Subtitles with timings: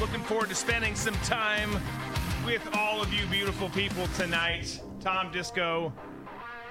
[0.00, 1.70] Looking forward to spending some time
[2.46, 4.80] with all of you beautiful people tonight.
[4.98, 5.92] Tom Disco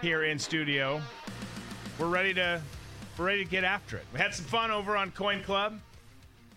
[0.02, 1.00] here in studio.
[2.00, 2.60] We're ready to
[3.20, 4.06] we're ready to get after it.
[4.12, 5.80] We had some fun over on Coin Club,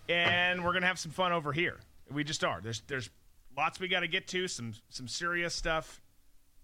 [0.08, 1.78] and we're gonna have some fun over here.
[2.10, 2.62] We just are.
[2.62, 3.10] There's there's
[3.54, 4.48] lots we got to get to.
[4.48, 6.00] Some some serious stuff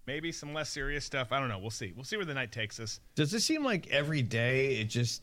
[0.06, 1.32] maybe some less serious stuff.
[1.32, 1.58] I don't know.
[1.58, 1.92] We'll see.
[1.94, 2.98] We'll see where the night takes us.
[3.14, 5.22] Does it seem like every day it just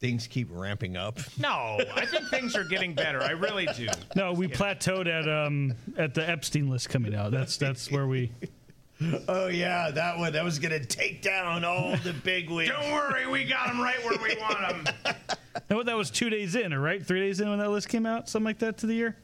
[0.00, 1.18] things keep ramping up?
[1.38, 3.20] No, I think things are getting better.
[3.22, 3.88] I really do.
[4.14, 7.30] No, we plateaued at um at the Epstein list coming out.
[7.32, 8.32] That's that's where we.
[9.28, 12.70] Oh yeah, that one that was gonna take down all the big wigs.
[12.70, 15.14] Don't worry, we got them right where we want them.
[15.68, 17.04] And what that was two days in, or right?
[17.04, 19.14] Three days in when that list came out, something like that to the year.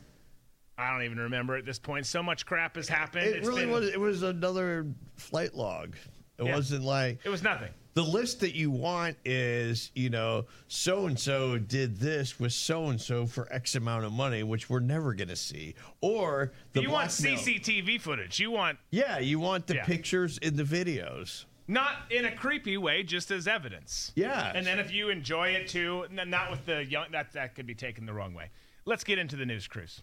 [0.76, 2.04] I don't even remember at this point.
[2.04, 3.24] So much crap has happened.
[3.28, 3.88] It It's really been- was.
[3.88, 4.84] It was another
[5.16, 5.96] flight log.
[6.36, 6.54] It Yeah.
[6.54, 7.70] wasn't like It was nothing.
[7.94, 12.86] The list that you want is you know so and so did this with so
[12.86, 15.74] and so for X amount of money, which we're never gonna see.
[16.00, 17.10] Or the you want.
[17.10, 18.38] CCTV footage.
[18.40, 19.84] You want Yeah, you want the Yeah.
[19.84, 21.44] pictures in the videos.
[21.68, 24.12] not in a creepy way, just as evidence.
[24.16, 24.52] Yeah.
[24.54, 27.74] And then if you enjoy it too, not with the young, that that could be
[27.74, 28.50] taken the wrong way.
[28.84, 30.02] Let's get into the news cruise.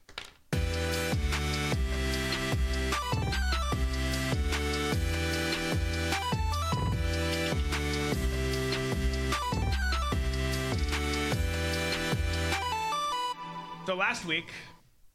[13.90, 14.52] So last week,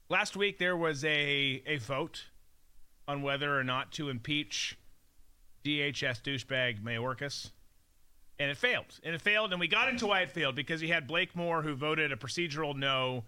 [0.09, 2.25] last week there was a a vote
[3.07, 4.77] on whether or not to impeach
[5.65, 7.53] DHS douchebag Mayorkas,
[8.41, 8.99] and it failed.
[9.05, 11.63] And it failed, and we got into why it failed because he had Blake Moore
[11.63, 13.23] who voted a procedural no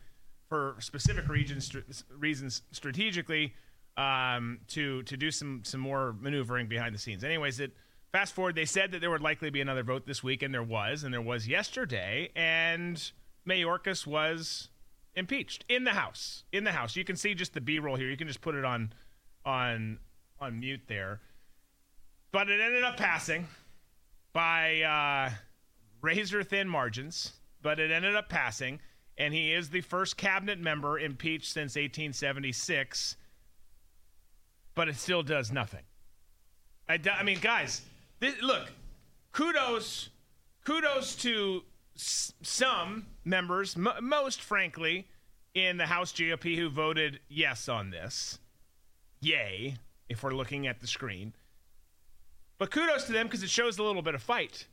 [0.48, 1.70] for specific regions,
[2.10, 3.54] reasons strategically
[3.96, 7.22] um, to to do some some more maneuvering behind the scenes.
[7.22, 7.70] Anyways, it
[8.10, 8.56] fast forward.
[8.56, 11.14] They said that there would likely be another vote this week, and there was, and
[11.14, 13.12] there was yesterday, and
[13.46, 14.70] Mayorkas was
[15.16, 16.44] impeached in the house.
[16.52, 18.08] In the house, you can see just the B-roll here.
[18.08, 18.92] You can just put it on
[19.44, 19.98] on
[20.40, 21.20] on mute there.
[22.32, 23.46] But it ended up passing
[24.32, 25.30] by uh,
[26.02, 27.32] razor thin margins.
[27.62, 28.80] But it ended up passing,
[29.18, 33.16] and he is the first cabinet member impeached since 1876.
[34.74, 35.82] But it still does nothing.
[36.88, 37.80] I, do- I mean, guys,
[38.20, 38.70] this, look,
[39.32, 40.10] kudos,
[40.64, 41.62] kudos to
[41.96, 45.06] some members, m- most frankly,
[45.54, 48.38] in the House GOP who voted yes on this.
[49.20, 49.76] Yay,
[50.08, 51.32] if we're looking at the screen.
[52.58, 54.66] But kudos to them because it shows a little bit of fight.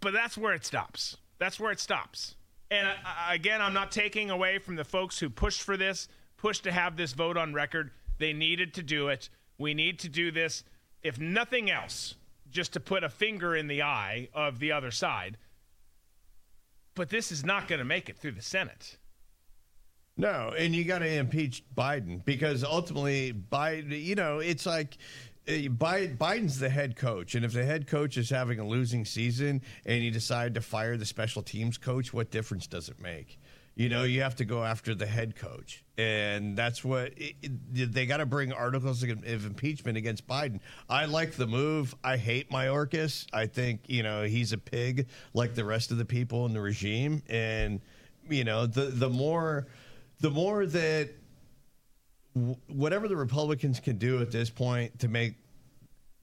[0.00, 1.16] But that's where it stops.
[1.38, 2.36] That's where it stops.
[2.70, 2.94] And I,
[3.30, 6.72] I- again, I'm not taking away from the folks who pushed for this, pushed to
[6.72, 7.90] have this vote on record.
[8.18, 9.28] They needed to do it.
[9.58, 10.62] We need to do this,
[11.02, 12.14] if nothing else,
[12.50, 15.36] just to put a finger in the eye of the other side.
[16.94, 18.98] But this is not going to make it through the Senate.
[20.16, 24.98] No, and you got to impeach Biden because ultimately, Biden, you know, it's like
[25.46, 29.62] uh, Biden's the head coach, and if the head coach is having a losing season
[29.86, 33.38] and you decide to fire the special teams coach, what difference does it make?
[33.78, 37.36] You know, you have to go after the head coach, and that's what it,
[37.72, 40.58] it- they got to bring articles of impeachment against Biden.
[40.90, 41.94] I like the move.
[42.02, 43.26] I hate Mayorkas.
[43.32, 46.60] I think you know he's a pig like the rest of the people in the
[46.60, 47.80] regime, and
[48.28, 49.68] you know the the more
[50.18, 51.10] the more that
[52.66, 55.34] whatever the Republicans can do at this point to make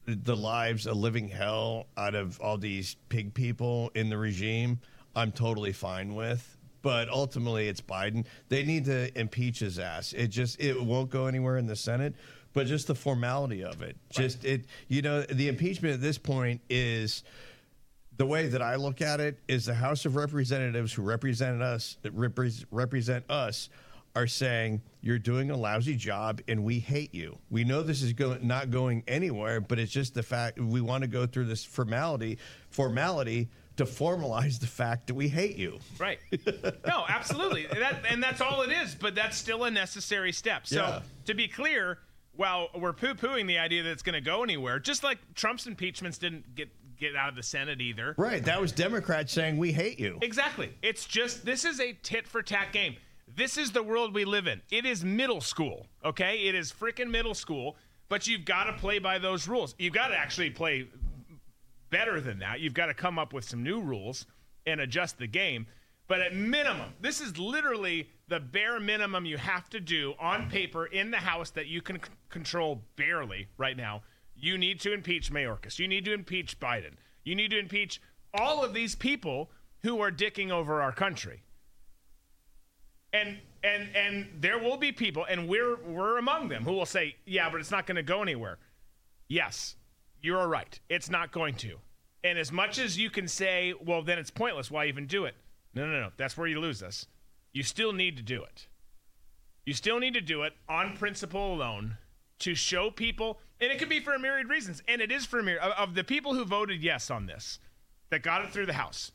[0.06, 4.78] the lives a living hell out of all these pig people in the regime,
[5.16, 6.55] I'm totally fine with.
[6.86, 8.28] But ultimately, it's Biden.
[8.48, 10.14] They need to impeach his ass.
[10.14, 12.14] It just it won't go anywhere in the Senate.
[12.54, 16.62] But just the formality of it, just it, you know, the impeachment at this point
[16.70, 17.24] is
[18.18, 21.98] the way that I look at it is the House of Representatives who represent us
[22.04, 23.70] repres represent us
[24.16, 27.40] are saying you're doing a lousy job and we hate you.
[27.50, 31.02] We know this is go- not going anywhere, but it's just the fact we want
[31.02, 32.38] to go through this formality
[32.70, 35.80] formality to formalize the fact that we hate you.
[36.00, 36.20] Right.
[36.88, 37.66] No, absolutely.
[37.68, 40.66] That, and that's all it is, but that's still a necessary step.
[40.68, 41.02] So, Yeah.
[41.26, 42.00] to be clear,
[42.36, 45.68] while we're poo pooing the idea that it's going to go anywhere, just like Trump's
[45.68, 48.16] impeachments didn't get, get out of the Senate either.
[48.18, 50.20] Right, that was Democrats saying we hate you.
[50.22, 50.72] Exactly.
[50.82, 52.96] It's just, this is a tit for tat game.
[53.36, 54.62] This is the world we live in.
[54.72, 56.46] It is middle school, okay?
[56.46, 57.76] It is freaking middle school,
[58.08, 59.76] but you've got to play by those rules.
[59.78, 60.88] You've got to actually play
[61.96, 62.60] better than that.
[62.60, 64.26] You've got to come up with some new rules
[64.66, 65.66] and adjust the game.
[66.10, 70.88] But at minimum, this is literally the bare minimum you have to do on paper
[70.88, 74.04] in the House that you can c- control barely right now.
[74.36, 75.80] You need to impeach Mayorkas.
[75.80, 76.96] You need to impeach Biden.
[77.24, 78.02] You need to impeach
[78.34, 79.50] all of these people
[79.82, 81.44] who are dicking over our country.
[83.14, 87.16] And and and there will be people, and we're we're among them, who will say,
[87.26, 88.58] "Yeah, but it's not going to go anywhere."
[89.30, 89.78] Yes,
[90.22, 90.78] you're right.
[90.90, 91.80] It's not going to.
[92.26, 94.72] And as much as you can say, "Well, then it's pointless.
[94.72, 95.36] Why even do it?"
[95.76, 96.12] No, no, no.
[96.18, 97.06] That's where you lose us.
[97.54, 98.68] You still need to do it.
[99.64, 101.98] You still need to do it on principle alone
[102.40, 105.40] to show people, and it could be for a myriad reasons, and it is for
[105.40, 107.60] a myriad of, the people who voted yes on this,
[108.10, 109.12] that got it through the House.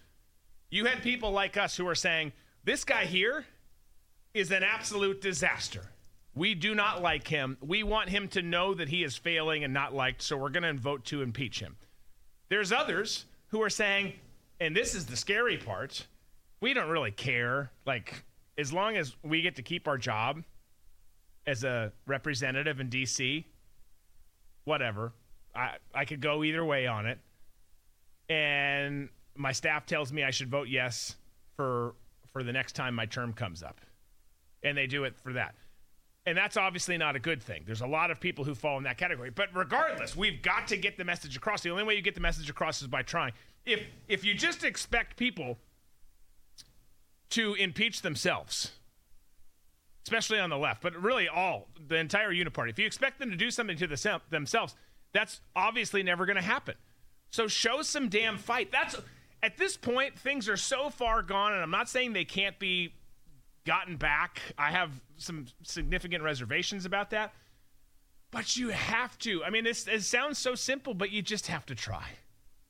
[0.70, 2.32] You had people like us who are saying,
[2.62, 3.44] "This guy here
[4.34, 5.90] is an absolute disaster.
[6.32, 7.58] We do not like him.
[7.60, 10.62] We want him to know that he is failing and not liked, so we're going
[10.62, 11.76] to vote to impeach him.
[12.50, 14.12] There's others who are saying,
[14.60, 16.06] and this is the scary part,
[16.60, 17.70] we don't really care.
[17.86, 18.22] Like,
[18.58, 20.42] as long as we get to keep our job
[21.46, 23.46] as a representative in D.C.,
[24.64, 25.12] whatever.
[25.54, 27.18] I, I could go either way on it.
[28.28, 31.16] And my staff tells me I should vote yes
[31.56, 31.94] for
[32.32, 33.80] for the next time my term comes up
[34.62, 35.54] and they do it for that.
[36.26, 37.62] And that's obviously not a good thing.
[37.64, 39.30] There's a lot of people who fall in that category.
[39.30, 41.62] But regardless, we've got to get the message across.
[41.62, 43.32] The only way you get the message across is by trying.
[43.64, 45.58] If if you just expect people
[47.30, 48.72] to impeach themselves,
[50.04, 53.36] especially on the left, but really all the entire uniparty, if you expect them to
[53.36, 54.74] do something to the, themselves,
[55.12, 56.74] that's obviously never going to happen.
[57.30, 58.70] So show some damn fight.
[58.72, 58.96] That's
[59.42, 62.92] at this point things are so far gone, and I'm not saying they can't be
[63.64, 64.40] gotten back.
[64.58, 67.34] I have some significant reservations about that.
[68.30, 69.44] But you have to.
[69.44, 72.04] I mean, this it sounds so simple, but you just have to try.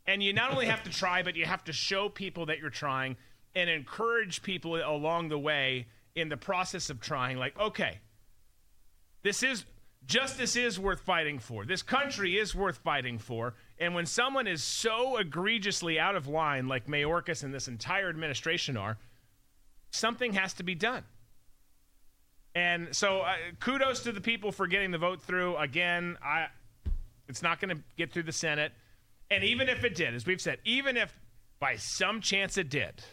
[0.06, 2.70] And you not only have to try, but you have to show people that you're
[2.70, 3.16] trying
[3.54, 7.36] and encourage people along the way in the process of trying.
[7.36, 7.98] Like, okay,
[9.22, 9.64] this is
[10.06, 11.64] justice is worth fighting for.
[11.66, 13.54] This country is worth fighting for.
[13.78, 18.76] And when someone is so egregiously out of line, like Mayorkas and this entire administration
[18.76, 18.96] are,
[19.90, 21.04] something has to be done.
[22.54, 25.56] And so, uh, kudos to the people for getting the vote through.
[25.56, 26.46] Again, I,
[27.28, 28.72] it's not going to get through the Senate.
[29.30, 31.16] And even if it did, as we've said, even if
[31.60, 33.04] by some chance it did,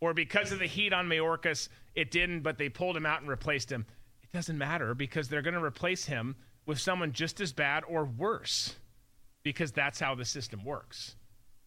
[0.00, 3.30] or because of the heat on Mayorkas, it didn't, but they pulled him out and
[3.30, 3.86] replaced him,
[4.22, 6.36] it doesn't matter because they're going to replace him
[6.66, 8.74] with someone just as bad or worse
[9.42, 11.16] because that's how the system works.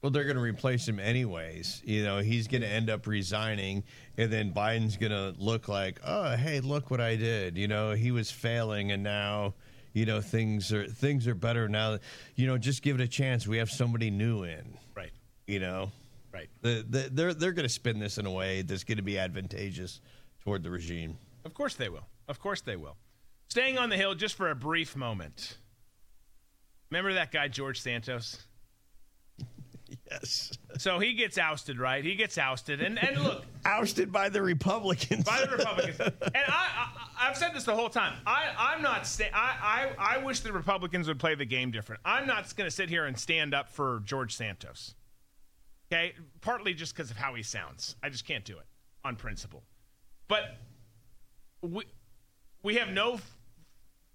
[0.01, 1.81] Well, they're going to replace him anyways.
[1.83, 3.83] You know, he's going to end up resigning,
[4.15, 7.57] and then Biden's going to look like, oh, hey, look what I did.
[7.57, 9.55] You know, he was failing, and now,
[9.93, 11.97] you know, things are things are better now.
[12.35, 13.47] You know, just give it a chance.
[13.47, 14.77] We have somebody new in.
[14.95, 15.11] Right.
[15.47, 15.91] You know.
[16.31, 16.49] Right.
[16.61, 19.17] The, the, they're they're going to spin this in a way that's going to be
[19.17, 19.99] advantageous
[20.41, 21.17] toward the regime.
[21.43, 22.05] Of course they will.
[22.27, 22.97] Of course they will.
[23.49, 25.57] Staying on the hill just for a brief moment.
[26.91, 28.46] Remember that guy George Santos?
[30.09, 30.51] Yes.
[30.77, 32.03] So he gets ousted, right?
[32.03, 35.23] He gets ousted, and and look, ousted by the Republicans.
[35.25, 35.99] by the Republicans.
[35.99, 38.13] and I, I have said this the whole time.
[38.25, 39.05] I I'm not.
[39.05, 42.01] Sta- I, I I wish the Republicans would play the game different.
[42.05, 44.95] I'm not going to sit here and stand up for George Santos.
[45.91, 47.95] Okay, partly just because of how he sounds.
[48.03, 48.65] I just can't do it
[49.03, 49.63] on principle.
[50.27, 50.43] But
[51.61, 51.83] we
[52.63, 53.19] we have no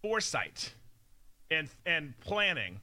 [0.02, 0.74] foresight
[1.50, 2.80] and and planning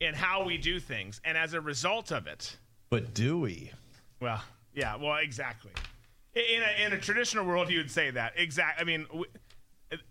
[0.00, 2.56] in how we do things, and as a result of it,
[2.90, 3.72] but do we?
[4.20, 4.42] Well,
[4.74, 5.72] yeah, well, exactly.
[6.34, 8.34] In a, in a traditional world, you would say that.
[8.36, 8.80] exactly.
[8.80, 9.24] I mean, w-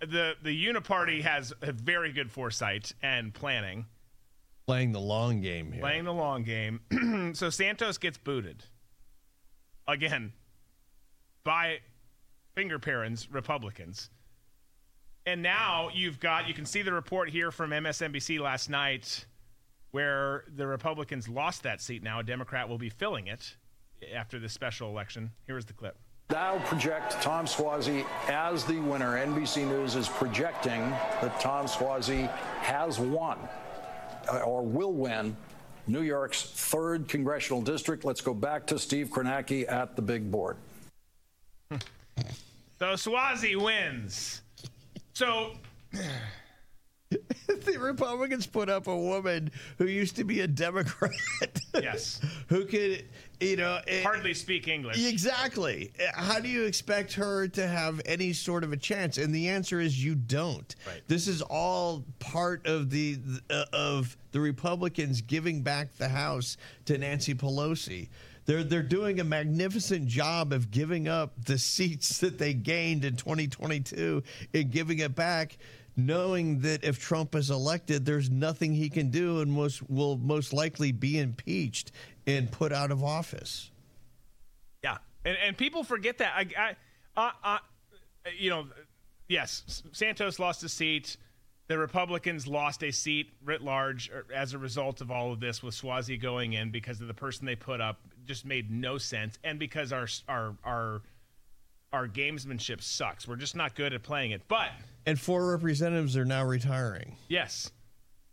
[0.02, 3.86] the the Uniparty has a very good foresight and planning,
[4.66, 5.82] Playing the long game here.
[5.82, 6.82] playing the long game.
[7.34, 8.64] so Santos gets booted
[9.88, 10.34] again
[11.46, 11.78] by
[12.56, 14.10] finger parents Republicans.
[15.26, 19.26] And now you've got you can see the report here from MSNBC last night
[19.98, 23.56] where the Republicans lost that seat now a Democrat will be filling it
[24.14, 25.32] after this special election.
[25.48, 25.98] Here's the clip.
[26.30, 29.14] Now project Tom Suozzi as the winner.
[29.14, 30.82] NBC News is projecting
[31.20, 33.40] that Tom Suozzi has won
[34.32, 35.36] uh, or will win
[35.88, 38.06] New York's third congressional district.
[38.06, 40.58] Let's go back to Steve Kornacki at the big board.
[42.80, 44.44] So Suozzi wins.
[45.14, 45.54] So
[47.48, 51.12] the Republicans put up a woman who used to be a Democrat.
[51.80, 52.20] Yes.
[52.48, 53.06] who could,
[53.40, 54.98] you know, it- hardly speak English.
[55.06, 55.92] Exactly.
[56.16, 59.20] How do you expect her to have any sort of a chance?
[59.20, 60.76] And the answer is you don't.
[60.88, 61.04] Right.
[61.08, 63.20] This is all part of the
[63.52, 68.10] uh, of the Republicans giving back the House to Nancy Pelosi.
[68.46, 73.18] They're they're doing a magnificent job of giving up the seats that they gained in
[73.18, 74.24] 2022
[74.56, 75.58] and giving it back
[75.98, 80.54] knowing that if Trump is elected, there's nothing he can do and most will most
[80.54, 81.92] likely be impeached
[82.28, 83.72] and put out of office.
[84.84, 86.34] Yeah, and and people forget that.
[86.36, 86.76] I,
[87.18, 87.58] I, uh, uh,
[88.38, 88.68] you know,
[89.28, 91.18] yes, Santos lost a seat.
[91.68, 95.62] The Republicans lost a seat writ large er, as a result of all of this,
[95.62, 99.40] with Suozzi going in because of the person they put up just made no sense,
[99.44, 101.02] and because our our our
[101.94, 103.28] our gamesmanship sucks.
[103.28, 104.42] We're just not good at playing it.
[104.48, 104.70] But
[105.08, 107.16] and four representatives are now retiring.
[107.30, 107.72] Yes,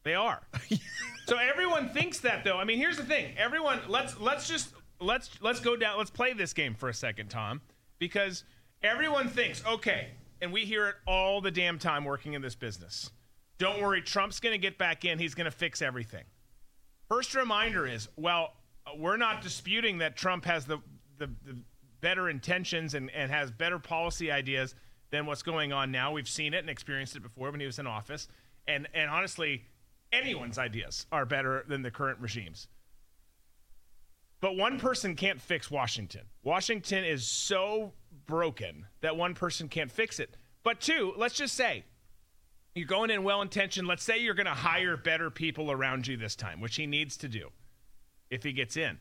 [0.02, 0.42] they are.
[1.26, 2.58] so everyone thinks that though.
[2.58, 3.32] I mean, here's the thing.
[3.38, 5.96] Everyone, let's let's just let's let's go down.
[5.96, 7.62] Let's play this game for a second, Tom,
[7.98, 8.44] because
[8.82, 10.08] everyone thinks okay,
[10.42, 13.10] and we hear it all the damn time working in this business.
[13.58, 15.20] Don't worry, Trump's going to get back in.
[15.20, 16.24] He's going to fix everything.
[17.08, 18.54] First reminder is, well,
[18.96, 20.78] we're not disputing that Trump has the
[21.18, 21.56] the, the
[22.00, 24.74] better intentions and, and has better policy ideas
[25.14, 26.10] than what's going on now.
[26.10, 28.26] We've seen it and experienced it before when he was in office.
[28.66, 29.64] And and honestly,
[30.12, 32.66] anyone's ideas are better than the current regime's.
[34.40, 36.22] But one person can't fix Washington.
[36.42, 37.92] Washington is so
[38.26, 40.36] broken that one person can't fix it.
[40.64, 41.84] But two, let's just say
[42.74, 43.86] you're going in well intentioned.
[43.86, 47.16] Let's say you're going to hire better people around you this time, which he needs
[47.18, 47.50] to do
[48.30, 48.98] if he gets in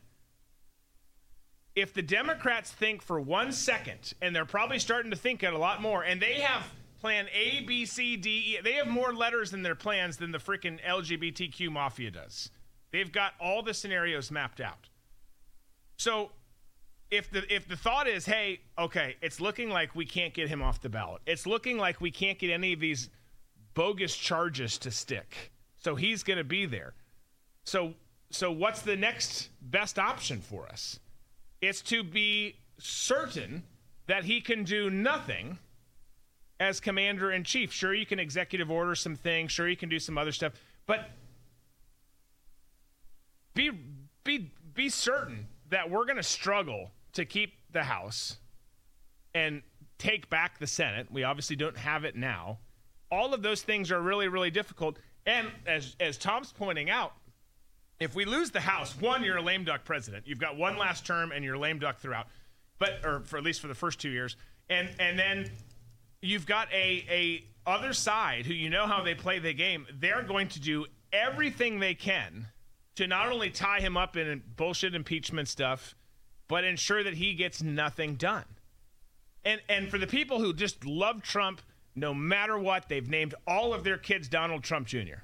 [1.76, 5.58] if the Democrats think for one second, and they're probably starting to think it a
[5.58, 6.64] lot more, and they have
[7.00, 10.38] plan A, B, C, D, E, they have more letters in their plans than the
[10.38, 12.50] freaking LGBTQ mafia does.
[12.92, 14.88] They've got all the scenarios mapped out.
[15.96, 16.30] So
[17.10, 20.62] if the if the thought is, hey, okay, it's looking like we can't get him
[20.62, 21.22] off the ballot.
[21.26, 23.10] It's looking like we can't get any of these
[23.74, 25.52] bogus charges to stick.
[25.76, 26.94] So he's going to be there.
[27.64, 27.94] So
[28.30, 30.98] so what's the next best option for us?
[31.60, 33.64] It's to be certain
[34.06, 35.58] that he can do nothing
[36.60, 37.72] as commander in chief.
[37.72, 39.52] Sure, you can executive order some things.
[39.52, 40.52] Sure, you can do some other stuff,
[40.86, 41.10] but
[43.54, 43.70] be
[44.24, 48.36] be be certain that we're going to struggle to keep the House
[49.34, 49.62] and
[49.98, 51.08] take back the Senate.
[51.10, 52.58] We obviously don't have it now.
[53.10, 54.98] All of those things are really really difficult.
[55.26, 57.12] And as as Tom's pointing out,
[58.00, 60.26] if we lose the House, one, you're a lame duck president.
[60.26, 62.26] You've got one last term, and you're lame duck throughout,
[62.78, 64.36] but or for at least for the first two years,
[64.68, 65.50] and and then
[66.20, 69.86] you've got a a other side who you know how they play the game.
[69.98, 72.48] They're going to do everything they can
[72.96, 75.94] to not only tie him up in bullshit impeachment stuff,
[76.48, 78.44] but ensure that he gets nothing done.
[79.44, 81.60] And and for the people who just love Trump,
[81.94, 85.22] no matter what, they've named all of their kids Donald Trump Jr.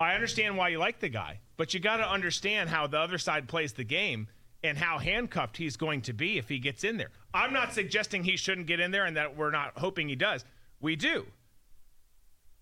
[0.00, 3.18] I understand why you like the guy, but you got to understand how the other
[3.18, 4.28] side plays the game
[4.62, 7.10] and how handcuffed he's going to be if he gets in there.
[7.34, 10.44] I'm not suggesting he shouldn't get in there and that we're not hoping he does.
[10.80, 11.26] We do.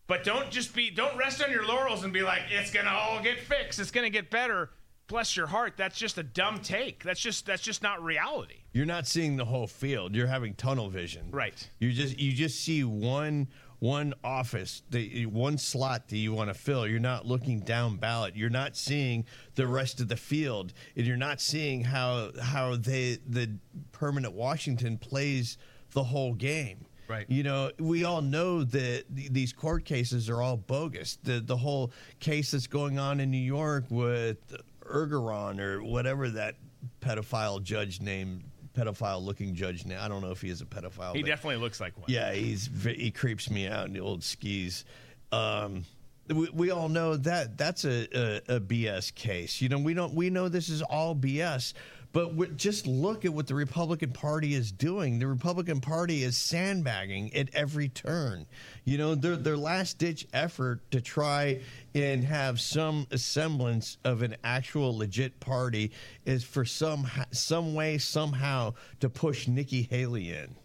[0.07, 2.93] But don't just be don't rest on your laurels and be like it's going to
[2.93, 3.79] all get fixed.
[3.81, 4.71] It's going to get better.
[5.09, 5.75] Bless your heart.
[5.77, 7.03] That's just a dumb take.
[7.03, 8.63] That's just that's just not reality.
[8.73, 10.15] You're not seeing the whole field.
[10.15, 11.29] You're having tunnel vision.
[11.31, 11.69] Right.
[11.79, 16.55] You just you just see one one office, the one slot that you want to
[16.55, 16.87] fill.
[16.87, 18.37] You're not looking down ballot.
[18.37, 23.19] You're not seeing the rest of the field, and you're not seeing how how they
[23.27, 23.51] the
[23.93, 25.59] permanent Washington plays
[25.93, 26.87] the whole game.
[27.09, 27.27] Right.
[27.29, 31.19] You know, we all know that these court cases are all bogus.
[31.23, 36.57] The the whole case that's going on in New York with Engoron or whatever that
[37.01, 38.45] pedophile judge named
[38.77, 40.05] pedophile looking judge now.
[40.05, 41.15] I don't know if he is a pedophile.
[41.15, 42.07] He definitely looks like one.
[42.09, 44.85] Yeah, he's he creeps me out in the old skis.
[45.33, 45.85] Um,
[46.29, 49.61] we, we, all know that that's a, a, a, BS case.
[49.61, 51.73] You know, we don't we know this is all BS.
[52.17, 55.19] But just look at what the Republican Party is doing.
[55.19, 58.47] The Republican Party is sandbagging at every turn.
[58.87, 61.61] You know, their their last ditch effort to try
[61.95, 65.93] and have some semblance of an actual legit party
[66.25, 70.57] is for some some way somehow to push Nikki Haley in.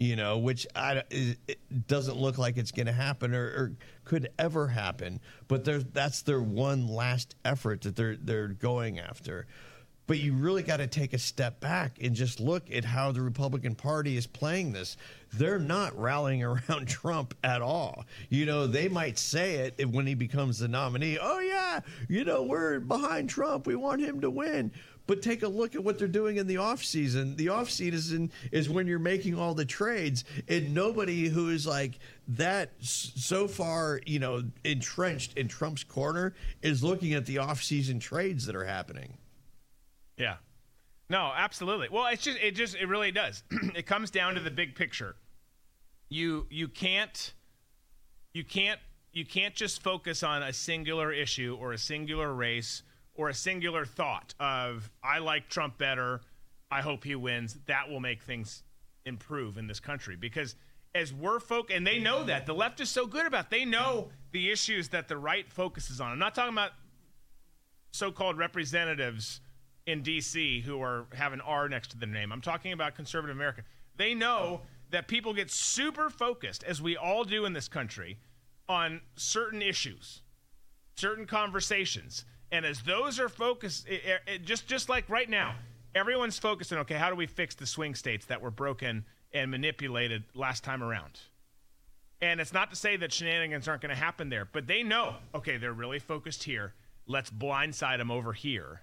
[0.00, 3.72] You know, which I, it doesn't look like it's going to happen or, or,
[4.04, 5.20] could ever happen.
[5.46, 9.46] But that's their one last effort that they're they're going after.
[10.10, 13.22] But you really got to take a step back and just look at how the
[13.22, 14.96] Republican Party is playing this.
[15.34, 18.04] They're not rallying around Trump at all.
[18.28, 21.16] You know, they might say it when he becomes the nominee.
[21.22, 23.68] Oh, yeah, you know, we're behind Trump.
[23.68, 24.72] We want him to win.
[25.06, 27.36] But take a look at what they're doing in the offseason.
[27.36, 32.72] The offseason is when you're making all the trades, and nobody who is like that
[32.80, 38.56] so far, you know, entrenched in Trump's corner is looking at the offseason trades that
[38.56, 39.16] are happening.
[40.20, 40.36] Yeah.
[41.08, 41.88] No, absolutely.
[41.90, 43.42] Well, it's just it just it really does.
[43.74, 45.16] it comes down to the big picture.
[46.08, 47.34] You you can't
[48.32, 48.78] you can't
[49.12, 52.82] you can't just focus on a singular issue or a singular race
[53.14, 56.20] or a singular thought of I like Trump better.
[56.70, 57.58] I hope he wins.
[57.66, 58.62] That will make things
[59.04, 60.54] improve in this country because
[60.94, 64.10] as we're folk and they know that the left is so good about they know
[64.32, 66.12] the issues that the right focuses on.
[66.12, 66.72] I'm not talking about
[67.92, 69.40] so-called representatives
[69.90, 72.32] in DC who are have an R next to their name.
[72.32, 73.62] I'm talking about conservative America.
[73.96, 78.18] They know that people get super focused as we all do in this country
[78.68, 80.22] on certain issues,
[80.96, 82.24] certain conversations.
[82.52, 85.54] And as those are focused, it, it, just just like right now,
[85.94, 86.78] everyone's focusing.
[86.78, 90.82] Okay, how do we fix the swing states that were broken and manipulated last time
[90.82, 91.20] around?
[92.22, 95.16] And it's not to say that shenanigans aren't going to happen there, but they know.
[95.34, 96.74] Okay, they're really focused here.
[97.06, 98.82] Let's blindside them over here,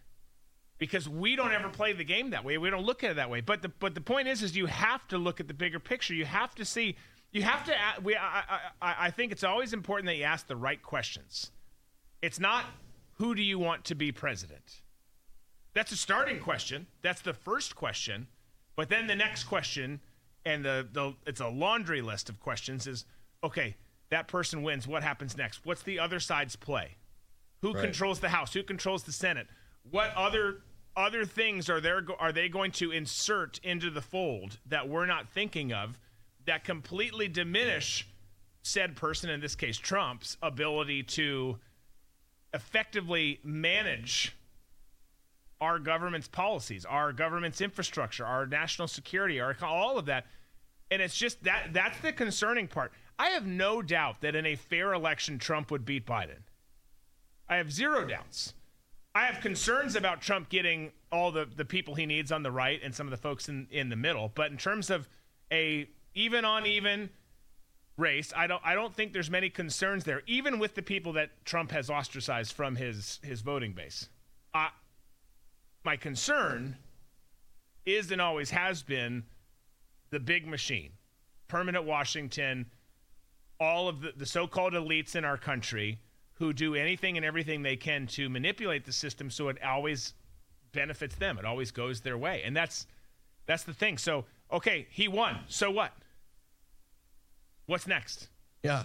[0.77, 2.57] because we don't ever play the game that way.
[2.57, 3.41] We don't look at it that way.
[3.41, 6.13] But the but the point is, is you have to look at the bigger picture.
[6.13, 6.96] You have to see.
[7.31, 7.74] You have to.
[8.03, 8.15] We.
[8.15, 8.43] I,
[8.81, 11.51] I, I think it's always important that you ask the right questions.
[12.22, 12.65] It's not
[13.17, 14.81] who do you want to be president?
[15.74, 16.88] That's a starting question.
[17.01, 18.27] That's the first question.
[18.75, 20.00] But then the next question,
[20.46, 23.05] and the, the it's a laundry list of questions, is
[23.43, 23.75] okay,
[24.10, 24.88] that person wins.
[24.88, 25.62] What happens next?
[25.65, 26.98] What's the other side's play?
[27.62, 27.84] Who right.
[27.84, 28.53] controls the House?
[28.53, 29.48] Who controls the Senate?
[29.89, 30.62] What other
[30.97, 35.29] other things are there are they going to insert into the fold that we're not
[35.29, 35.99] thinking of
[36.45, 38.07] that completely diminish
[38.63, 41.57] said person in this case Trump's ability to
[42.53, 44.36] effectively manage
[45.62, 50.25] our government's policies, our government's infrastructure, our national security, our all of that.
[50.89, 52.91] And it's just that that's the concerning part.
[53.19, 56.41] I have no doubt that in a fair election Trump would beat Biden.
[57.49, 58.53] I have zero doubts.
[59.17, 62.80] I have concerns about Trump getting all the, the people he needs on the right
[62.84, 64.32] and some of the folks in, in the middle.
[64.36, 65.10] But in terms of
[65.51, 67.10] a even on even
[67.97, 68.32] race.
[68.36, 71.71] I don't I don't think there's many concerns there, even with the people that Trump
[71.71, 74.08] has ostracized from his his voting base.
[74.53, 74.69] Uh,
[75.84, 76.77] my concern
[77.88, 79.23] is and always has been
[80.12, 80.91] the big machine,
[81.47, 82.67] permanent Washington,
[83.60, 85.99] all of the, the so-called elites in our country
[86.38, 90.13] who do anything and everything they can to manipulate the system so it always
[90.71, 91.38] benefits them.
[91.38, 92.43] It always goes their way.
[92.45, 92.86] And that's
[93.45, 93.97] that's the thing.
[93.97, 95.39] So, okay, he won.
[95.47, 95.93] So what?
[97.65, 98.28] What's next?
[98.63, 98.84] Yeah.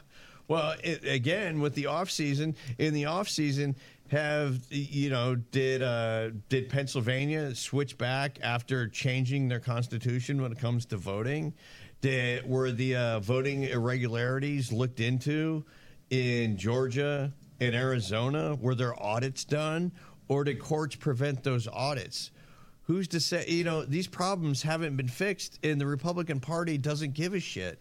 [0.49, 3.77] Well, it, again, with the off season, in the off season,
[4.11, 10.59] have you know did uh, did Pennsylvania switch back after changing their constitution when it
[10.59, 11.55] comes to voting?
[12.01, 15.65] Did were the uh, voting irregularities looked into
[16.11, 17.33] in Georgia
[17.67, 18.57] and Arizona?
[18.61, 19.93] Were there audits done,
[20.29, 22.31] or did courts prevent those audits?
[22.85, 23.47] Who's to say?
[23.49, 27.81] You know, these problems haven't been fixed, and the Republican Party doesn't give a shit.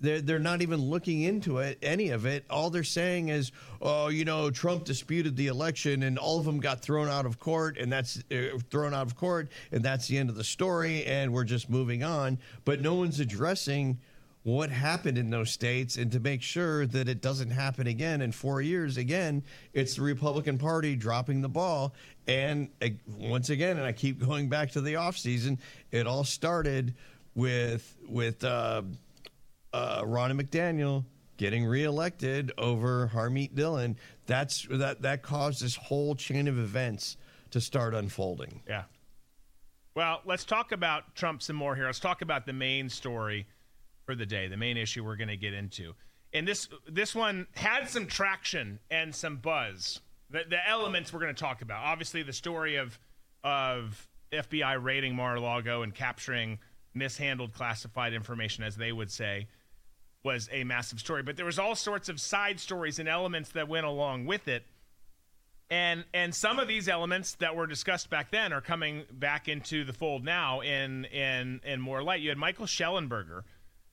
[0.00, 2.44] They're, they're not even looking into it, any of it.
[2.50, 6.58] All they're saying is, oh, you know, Trump disputed the election and all of them
[6.58, 10.18] got thrown out of court and that's uh, thrown out of court and that's the
[10.18, 12.36] end of the story and we're just moving on.
[12.64, 14.00] But no one's addressing
[14.44, 18.32] what happened in those states and to make sure that it doesn't happen again in
[18.32, 21.94] four years again it's the republican party dropping the ball
[22.26, 25.56] and uh, once again and i keep going back to the offseason
[25.92, 26.92] it all started
[27.34, 28.82] with with uh,
[29.72, 31.04] uh, Ronna McDaniel
[31.36, 37.16] getting reelected over Harmeet Dillon, that's that that caused this whole chain of events
[37.50, 38.60] to start unfolding.
[38.68, 38.84] Yeah.
[39.94, 41.86] Well, let's talk about Trump some more here.
[41.86, 43.46] Let's talk about the main story
[44.04, 45.94] for the day, the main issue we're going to get into.
[46.32, 50.00] And this this one had some traction and some buzz.
[50.30, 51.84] The, the elements we're going to talk about.
[51.84, 52.98] Obviously, the story of
[53.44, 56.58] of FBI raiding Mar-a-Lago and capturing
[56.94, 59.48] mishandled classified information, as they would say
[60.24, 63.68] was a massive story, but there was all sorts of side stories and elements that
[63.68, 64.64] went along with it.
[65.68, 69.84] And and some of these elements that were discussed back then are coming back into
[69.84, 72.20] the fold now in in in more light.
[72.20, 73.42] You had Michael Shellenberger.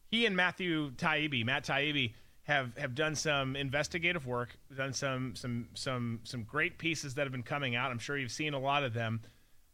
[0.10, 5.70] He and Matthew Taibbi, Matt Taibbi have have done some investigative work, done some some
[5.74, 7.92] some some great pieces that have been coming out.
[7.92, 9.22] I'm sure you've seen a lot of them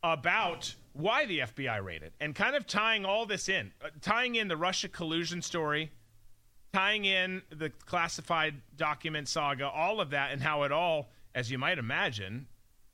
[0.03, 4.47] about why the FBI raided and kind of tying all this in, uh, tying in
[4.47, 5.91] the Russia collusion story
[6.75, 11.57] tying in the classified document saga, all of that, and how it all, as you
[11.57, 12.45] might imagine,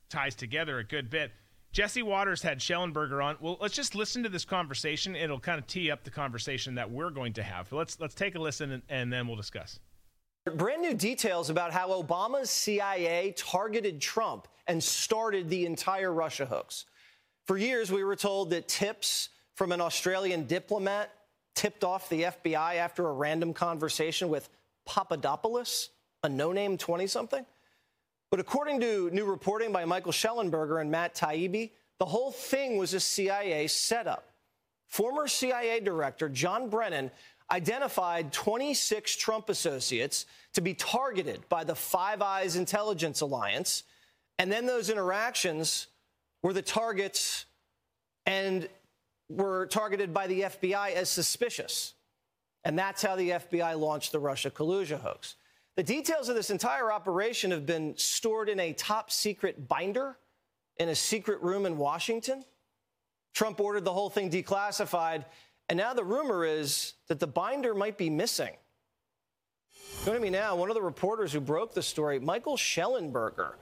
[0.08, 1.32] ties together a good bit.
[1.72, 3.36] Jesse Watters had Shellenberger on.
[3.40, 5.16] Well, let's just listen to this conversation.
[5.16, 7.72] It'll kind of tee up the conversation that we're going to have.
[7.72, 9.80] let's let's take a listen and, and then we'll discuss.
[10.56, 16.84] Brand new details about how Obama's CIA targeted Trump and started the entire Russia hoax.
[17.46, 21.10] For years, we were told that tips from an Australian diplomat
[21.54, 24.48] tipped off the FBI after a random conversation with
[24.84, 25.90] Papadopoulos,
[26.22, 27.46] a no name 20 something.
[28.32, 32.94] But according to new reporting by Michael Shellenberger and Matt Taibbi, the whole thing was
[32.94, 34.30] a CIA setup.
[34.88, 37.10] Former CIA Director John Brennan
[37.50, 43.82] identified 26 Trump associates to be targeted by the Five Eyes Intelligence Alliance.
[44.38, 45.88] And then those interactions
[46.42, 47.44] were the targets
[48.24, 48.66] and
[49.28, 51.92] were targeted by the FBI as suspicious.
[52.64, 55.36] And that's how the FBI launched the Russia collusion hoax.
[55.76, 60.18] The details of this entire operation have been stored in a top secret binder
[60.76, 62.44] in a secret room in Washington.
[63.34, 65.24] Trump ordered the whole thing declassified,
[65.68, 68.54] and now the rumor is that the binder might be missing.
[70.04, 73.54] Joining me now, one of the reporters who broke the story, Michael Shellenberger.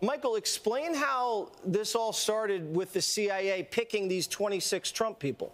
[0.00, 5.52] Michael, explain how this all started with the CIA picking these 26 Trump people.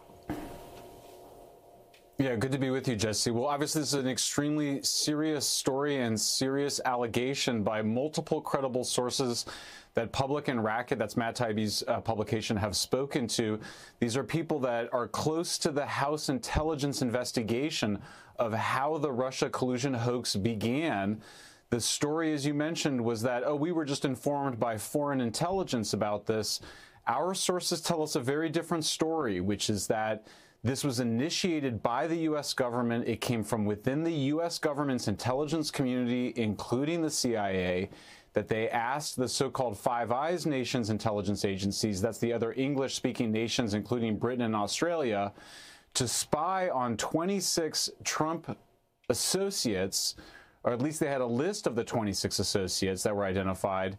[2.17, 3.33] Yeah, good to be with you, Jesse.
[3.33, 9.47] Well, obviously, this is an extremely serious story and serious allegation by multiple credible sources
[9.95, 13.59] that Public and Racket, that's Matt Taibbi's uh, publication, have spoken to.
[13.99, 17.99] These are people that are close to the House intelligence investigation
[18.39, 21.21] of how the Russia collusion hoax began.
[21.71, 25.95] The story, as you mentioned, was that, oh, we were just informed by foreign intelligence
[25.95, 26.61] about this.
[27.09, 30.29] Our sources tell us a very different story, which is that
[30.65, 32.55] this was initiated by the U.S.
[32.55, 33.07] government.
[33.07, 34.59] It came from within the U.S.
[34.59, 37.91] government's intelligence community, including the CIA,
[38.33, 42.95] that they asked the so called Five Eyes nations intelligence agencies, that's the other English
[42.95, 45.33] speaking nations, including Britain and Australia,
[45.93, 48.59] to spy on 26 Trump
[49.11, 50.17] associates,
[50.65, 53.99] or at least they had a list of the 26 associates that were identified.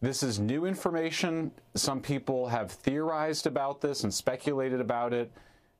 [0.00, 1.50] This is new information.
[1.74, 5.30] Some people have theorized about this and speculated about it.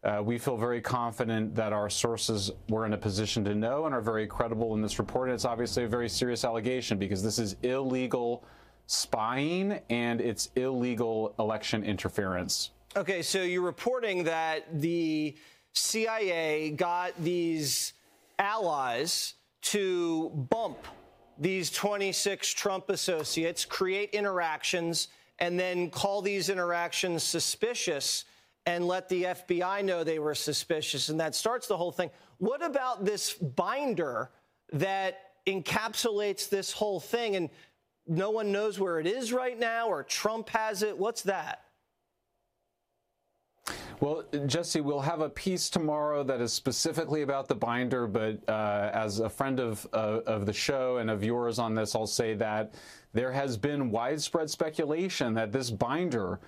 [0.05, 3.95] Uh, we feel very confident that our sources were in a position to know and
[3.95, 5.29] are very credible in this report.
[5.29, 8.45] And it's obviously a very serious allegation because this is illegal
[8.87, 12.71] spying and it's illegal election interference.
[12.97, 15.37] Okay, so you're reporting that the
[15.73, 17.95] CIA got these
[18.39, 20.87] allies to bump
[21.39, 28.27] these 26 Trump associates, create interactions, and then call these interactions suspicious
[28.67, 32.11] and let the FBI know they were suspicious, and that starts the whole thing.
[32.39, 34.31] What about this binder
[34.73, 37.51] that encapsulates this whole thing and
[38.07, 40.97] no one knows where it is right now or Trump has it?
[40.97, 41.61] What's that?
[44.01, 48.91] Well, Jesse, we'll have a piece tomorrow that is specifically about the binder, but uh,
[48.93, 52.35] as a friend of, uh, of the show and of yours on this, I'll say
[52.35, 52.75] that
[53.13, 56.41] there has been widespread speculation that this binder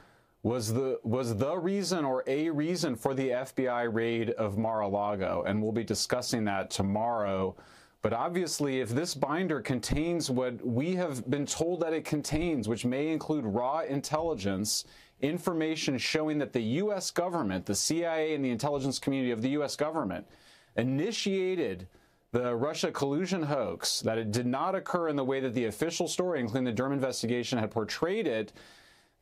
[0.47, 5.61] was the was the reason or a reason for the FBI raid of Mar-a-Lago, and
[5.61, 7.57] we'll be discussing that tomorrow.
[8.01, 12.85] But obviously, if this binder contains what we have been told that it contains, which
[12.85, 14.85] may include raw intelligence,
[15.21, 17.11] information showing that the U.S.
[17.11, 19.75] government, the CIA, and the intelligence community of the U.S.
[19.75, 20.29] government
[20.77, 21.89] initiated
[22.31, 26.07] the Russia collusion hoax, that it did not occur in the way that the official
[26.07, 28.53] story, including the Durham investigation, had portrayed it,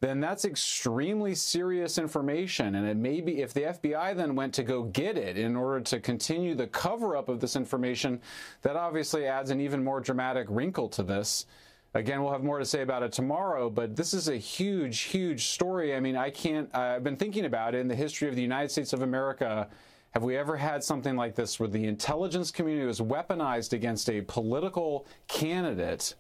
[0.05, 2.75] then that's extremely serious information.
[2.75, 5.81] And it may be if the FBI then went to go get it in order
[5.81, 8.21] to continue the cover up of this information,
[8.63, 11.47] that obviously adds an even more dramatic wrinkle to this.
[11.95, 15.47] Again, we'll have more to say about it tomorrow, but this is a huge, huge
[15.47, 15.95] story.
[15.95, 18.71] I mean, I can't, I've been thinking about it in the history of the United
[18.71, 19.69] States of America.
[20.11, 24.21] Have we ever had something like this where the intelligence community was weaponized against a
[24.23, 26.15] political candidate?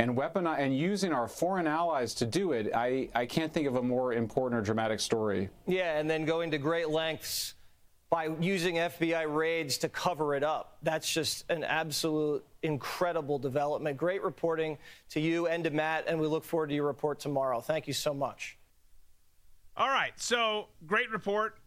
[0.00, 3.76] And weaponize and using our foreign allies to do it, I, I can't think of
[3.76, 5.50] a more important or dramatic story.
[5.66, 7.54] Yeah, and then going to great lengths
[8.08, 10.78] by using FBI raids to cover it up.
[10.82, 13.98] That's just an absolute incredible development.
[13.98, 14.78] Great reporting
[15.10, 17.60] to you and to Matt, and we look forward to your report tomorrow.
[17.60, 18.56] Thank you so much.
[19.76, 21.58] All right, so great report.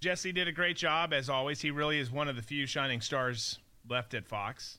[0.00, 1.60] Jesse did a great job as always.
[1.60, 4.78] He really is one of the few shining stars left at Fox.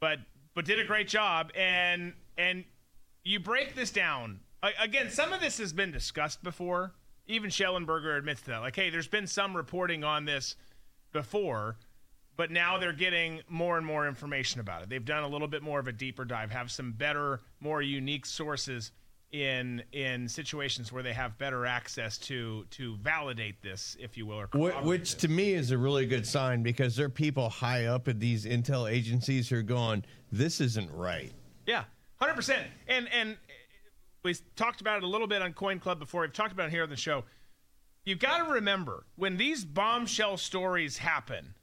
[0.00, 0.20] But
[0.56, 1.52] but did a great job.
[1.54, 2.64] And and
[3.22, 4.40] you break this down
[4.80, 5.10] again.
[5.10, 6.94] Some of this has been discussed before.
[7.28, 8.58] Even Shellenberger admits to that.
[8.58, 10.56] Like, hey, there's been some reporting on this
[11.12, 11.76] before,
[12.36, 14.88] but now they're getting more and more information about it.
[14.88, 18.26] They've done a little bit more of a deeper dive, have some better, more unique
[18.26, 18.92] sources
[19.32, 24.40] in in situations where they have better access to to validate this, if you will,
[24.40, 24.48] or
[24.82, 25.14] which this.
[25.14, 28.46] to me is a really good sign because there are people high up at these
[28.46, 31.32] intel agencies who are going, "This isn't right."
[31.66, 31.84] Yeah,
[32.20, 32.66] hundred percent.
[32.86, 33.36] And and
[34.22, 36.22] we talked about it a little bit on Coin Club before.
[36.22, 37.24] We've talked about it here on the show.
[38.04, 41.54] You've got to remember when these bombshell stories happen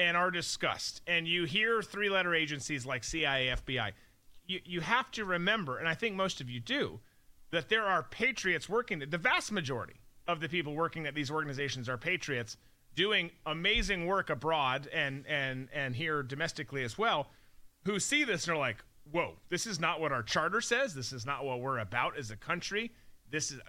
[0.00, 3.92] and are discussed, and you hear three letter agencies like CIA, FBI,
[4.50, 7.00] you, you have to remember, and I think most of you do,
[7.50, 8.98] that there are patriots working.
[8.98, 12.56] The vast majority of the people working at these organizations are patriots
[12.94, 17.28] doing amazing work abroad and and and here domestically as well
[17.84, 18.78] who see this and are like
[19.12, 20.94] whoa this is not what our charter says.
[20.94, 22.92] This is not what we're about as a country.
[23.30, 23.60] This is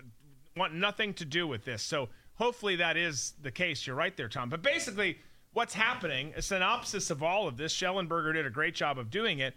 [0.57, 1.81] want nothing to do with this.
[1.81, 3.85] So hopefully that is the case.
[3.85, 4.49] You're right there tom.
[4.49, 5.19] But basically
[5.53, 9.39] what's happening a synopsis of all of this shellenberger did a great job of doing
[9.39, 9.55] it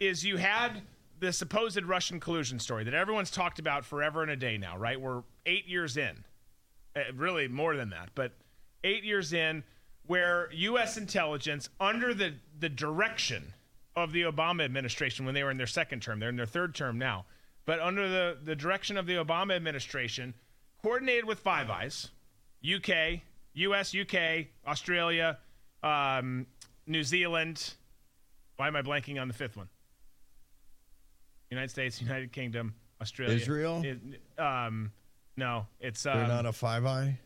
[0.00, 0.82] is you had
[1.20, 5.00] the supposed russian collusion story that everyone's talked about forever and a day now right
[5.00, 6.24] we're eight years in
[6.96, 8.32] uh, really more than that but
[8.84, 9.64] eight years in
[10.06, 10.96] where U.S.
[10.96, 13.54] intelligence, under the, the direction
[13.96, 16.74] of the Obama administration when they were in their second term, they're in their third
[16.74, 17.24] term now,
[17.64, 20.34] but under the, the direction of the Obama administration,
[20.82, 22.10] coordinated with Five Eyes,
[22.64, 23.20] UK,
[23.54, 25.38] US, UK, Australia,
[25.82, 26.46] um,
[26.86, 27.74] New Zealand.
[28.56, 29.68] Why am I blanking on the fifth one?
[31.50, 33.36] United States, United Kingdom, Australia.
[33.36, 33.82] Israel?
[33.84, 33.98] It,
[34.38, 34.92] um,
[35.36, 36.02] no, it's.
[36.02, 37.18] They're Um, not a Five Eye.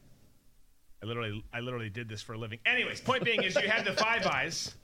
[1.02, 2.58] I literally, I literally did this for a living.
[2.66, 4.74] Anyways, point being is you had the Five Eyes.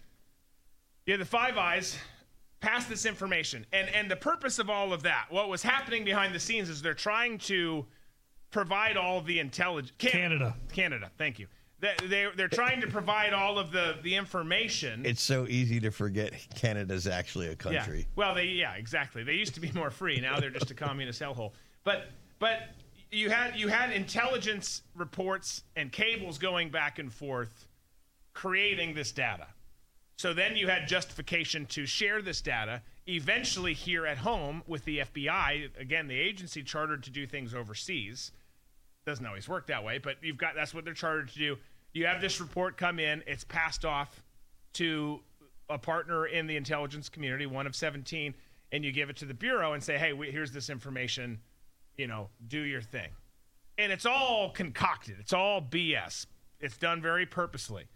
[1.07, 1.99] You had the Five Eyes
[2.61, 6.35] pass this information, and and the purpose of all of that, what was happening behind
[6.35, 7.85] the scenes, is they're trying to
[8.51, 9.93] provide all the intelligence.
[9.99, 10.55] Canada.
[10.73, 11.11] Canada.
[11.19, 11.49] Thank you.
[11.85, 15.05] They, they they're trying to provide all of the the information.
[15.05, 17.99] It's so easy to forget Canada's actually a country.
[17.99, 18.05] Yeah.
[18.17, 19.23] Well, they yeah, exactly.
[19.23, 20.19] They used to be more free.
[20.19, 21.53] Now they're just a communist hellhole.
[21.85, 22.07] But
[22.39, 22.71] but
[23.13, 27.67] you had you had intelligence reports and cables going back and forth
[28.33, 29.47] creating this data.
[30.17, 35.01] So then you had justification to share this data eventually here at home with the
[35.01, 38.33] FBI, again the agency chartered to do things overseas.
[39.05, 41.57] Doesn't always work that way, but you've got that's what they're chartered to do.
[41.95, 44.21] You have this report come in, it's passed off
[44.75, 45.21] to
[45.71, 48.35] a partner in the intelligence community, one of 17,
[48.73, 51.41] and you give it to the bureau and say, "Hey, we, here's this information,
[51.97, 53.11] you know, do your thing."
[53.79, 55.17] And it's all concocted.
[55.21, 56.27] It's all BS.
[56.61, 57.87] It's done very purposely.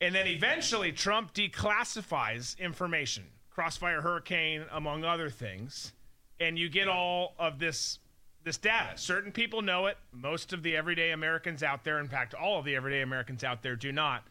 [0.00, 5.92] And then eventually Trump declassifies information, Crossfire Hurricane among other things,
[6.40, 8.00] and you get all of this
[8.46, 8.92] this data.
[8.94, 9.98] Certain people know it.
[10.12, 13.60] Most of the everyday Americans out there, in fact, all of the everyday Americans out
[13.60, 14.22] there do not.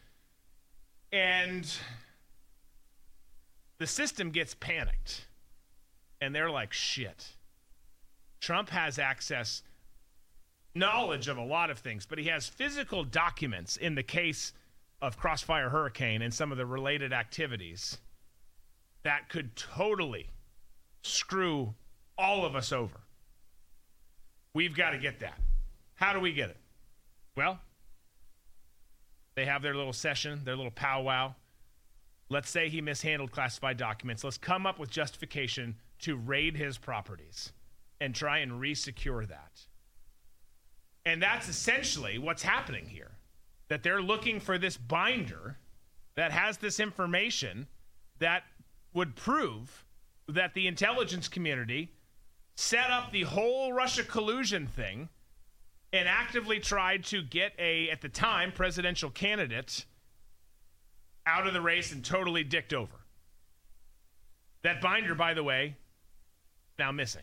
[1.12, 1.70] And
[3.78, 5.28] the system gets panicked.
[6.22, 7.28] And they're like, shit.
[8.40, 9.64] Trump has access,
[10.74, 14.54] knowledge of a lot of things, but he has physical documents in the case
[15.02, 17.98] of Crossfire Hurricane and some of the related activities
[19.04, 20.30] that could totally
[21.02, 21.76] screw
[22.18, 23.05] all of us over.
[24.56, 25.38] We've got to get that.
[25.96, 26.58] How do we get it?
[27.36, 27.60] Well,
[29.36, 31.36] they have their little session, their little powwow.
[32.30, 34.24] Let's say he mishandled classified documents.
[34.24, 37.52] Let's come up with justification to raid his properties
[38.00, 39.60] and try and resecure that.
[41.06, 43.12] And that's essentially what's happening here.
[43.68, 45.58] That they're looking for this binder
[46.16, 47.68] that has this information
[48.20, 48.44] that
[48.94, 49.84] would prove
[50.30, 51.92] that the intelligence community
[52.56, 55.10] set up the whole Russia collusion thing
[55.94, 59.86] and actively tried to get a, at the time, presidential candidate
[61.26, 62.94] out of the race and totally dicked over.
[64.64, 65.76] That binder, by the way,
[66.80, 67.22] now missing.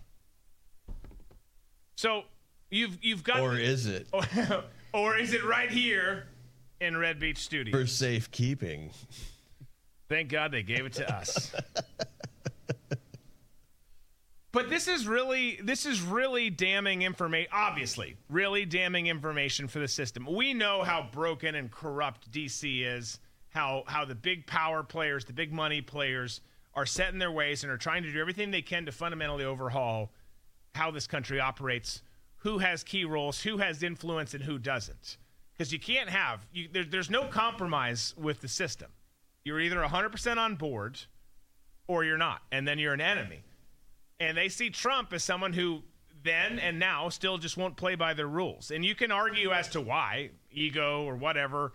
[1.97, 2.23] So
[2.71, 4.23] you've you've got Or is it or,
[4.93, 6.27] or is it right here
[6.81, 7.75] in Red Beach Studios?
[7.75, 8.91] for safekeeping?
[10.09, 11.55] Thank God they gave it to us.
[14.53, 19.89] but this is really this is really damning information obviously really damning information for the
[19.89, 20.27] system.
[20.31, 25.33] We know how broken and corrupt dc is how how the big power players the
[25.33, 26.41] big money players
[26.75, 29.45] are set in their ways and are trying to do everything they can to fundamentally
[29.45, 30.13] overhaul
[30.75, 32.03] how this country operates
[32.37, 35.17] who has key roles who has influence and who doesn't.
[35.53, 38.91] Because you can't have you, there, there's no compromise with the system.
[39.45, 40.99] You're either 100% on board
[41.87, 43.43] or you're not and then you're an enemy
[44.23, 45.83] and they see Trump as someone who
[46.23, 48.71] then and now still just won't play by their rules.
[48.71, 51.73] And you can argue as to why, ego or whatever,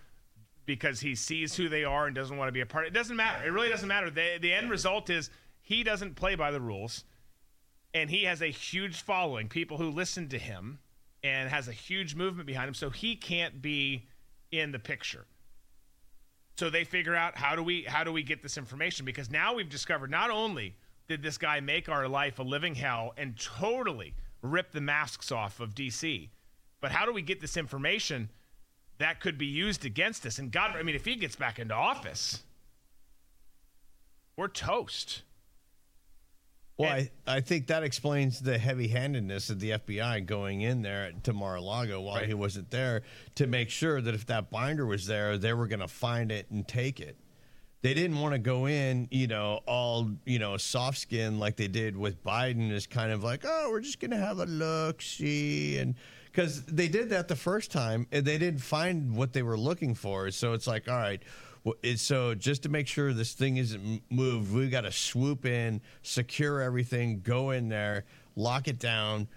[0.65, 2.86] because he sees who they are and doesn't want to be a part.
[2.86, 3.45] Of it It doesn't matter.
[3.45, 4.10] It really doesn't matter.
[4.10, 5.29] The, the end result is
[5.62, 7.03] he doesn't play by the rules,
[7.93, 10.79] and he has a huge following, people who listen to him,
[11.23, 12.73] and has a huge movement behind him.
[12.73, 14.07] So he can't be
[14.53, 15.25] in the picture.
[16.55, 19.53] So they figure out how do we how do we get this information because now
[19.53, 20.75] we've discovered not only
[21.07, 25.59] did this guy make our life a living hell and totally rip the masks off
[25.59, 26.29] of DC.
[26.81, 28.29] But how do we get this information
[28.99, 30.37] that could be used against us?
[30.37, 32.43] And God, I mean, if he gets back into office,
[34.35, 35.23] we're toast.
[36.77, 41.11] Well, I, I think that explains the heavy handedness of the FBI going in there
[41.23, 42.27] to Mar a Lago while Right.
[42.27, 43.01] he wasn't there
[43.33, 46.45] to make sure that if that binder was there, they were going to find it
[46.51, 47.17] and take it.
[47.81, 51.67] They didn't want to go in, you know, all, you know, soft skin like they
[51.67, 55.01] did with Biden, is kind of like, oh, we're just going to have a look,
[55.01, 55.77] see.
[55.77, 59.57] And because they did that the first time and they didn't find what they were
[59.57, 60.31] looking for.
[60.31, 61.21] So it's like, all right,
[61.63, 65.81] well, so just to make sure this thing isn't moved, we got to swoop in,
[66.01, 69.27] secure everything, go in there, lock it down,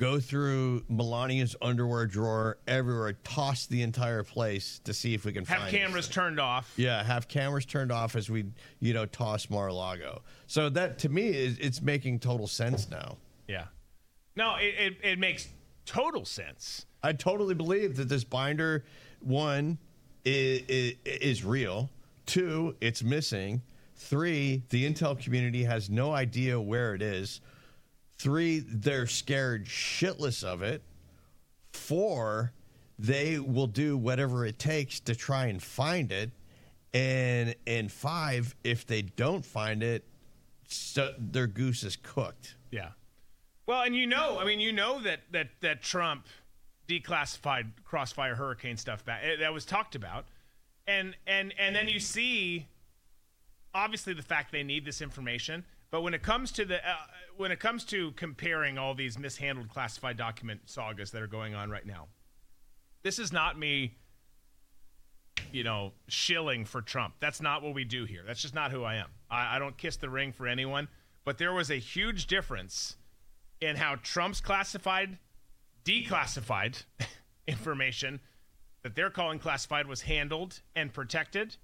[0.00, 5.44] go through Melania's underwear drawer everywhere, toss the entire place to see if we can
[5.44, 6.14] Have find cameras this.
[6.14, 6.72] turned off.
[6.76, 8.46] Yeah, have cameras turned off as we,
[8.80, 10.22] you know, toss Mar-a-Lago.
[10.46, 13.18] So that to me is it's making total sense now.
[13.46, 13.66] Yeah.
[14.34, 15.48] No, it, it, it makes
[15.84, 16.86] total sense.
[17.02, 18.84] I totally believe that this binder,
[19.20, 19.76] one,
[20.24, 21.90] is, is real.
[22.24, 23.60] Two, it's missing.
[23.96, 27.42] Three, the intel community has no idea where it is.
[28.20, 30.82] Three, they're scared shitless of it.
[31.72, 32.52] Four,
[32.98, 36.30] they will do whatever it takes to try and find it.
[36.92, 40.04] And and five, if they don't find it,
[40.68, 42.56] so their goose is cooked.
[42.70, 42.90] Yeah.
[43.64, 46.26] Well, and you know, I mean, you know that that that Trump
[46.88, 49.22] declassified Crossfire Hurricane stuff back.
[49.24, 50.26] eh, That was talked about,
[50.86, 52.66] and and and then you see,
[53.72, 55.64] obviously, the fact they need this information.
[55.90, 56.96] But when it comes to the uh,
[57.40, 61.70] when it comes to comparing all these mishandled classified document sagas that are going on
[61.70, 62.06] right now,
[63.02, 63.96] this is not me.
[65.50, 67.14] You know, shilling for Trump.
[67.18, 68.22] That's not what we do here.
[68.26, 69.08] That's just not who I am.
[69.30, 70.86] I, I don't kiss the ring for anyone.
[71.24, 72.96] But there was a huge difference
[73.60, 75.18] in how Trump's classified,
[75.82, 76.84] declassified
[77.48, 78.20] information
[78.82, 81.56] that they're calling classified was handled and protected,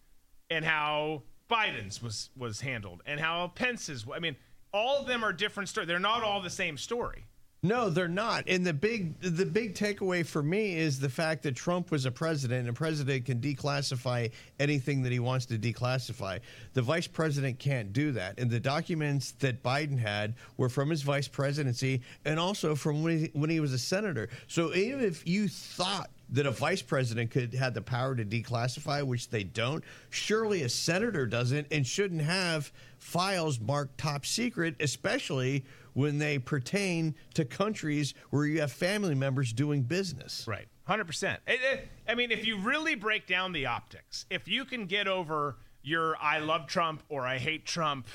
[0.51, 4.07] and how Biden's was was handled, and how Pence's.
[4.13, 4.37] I mean,
[4.77, 5.89] all of them are different stories.
[5.89, 7.25] They're not all the same story.
[7.63, 8.45] No, they're not.
[8.47, 12.13] And the big the big takeaway for me is the fact that Trump was a
[12.13, 16.39] president and a president can declassify anything that he wants to declassify.
[16.75, 18.39] The vice president can't do that.
[18.39, 23.19] And the documents that Biden had were from his vice presidency and also from when
[23.19, 24.29] he, when he was a senator.
[24.47, 29.03] So even if you thought that a vice president could have the power to declassify,
[29.05, 29.85] which they don't.
[30.11, 37.15] Surely a senator doesn't and shouldn't have files marked top secret, especially when they pertain
[37.35, 40.45] to countries where you have family members doing business.
[40.47, 40.67] Right.
[40.89, 41.39] 100%.
[41.47, 45.09] It- it- I mean, if you really break down the optics, if you can get
[45.09, 48.09] over your I love Trump or I hate Trump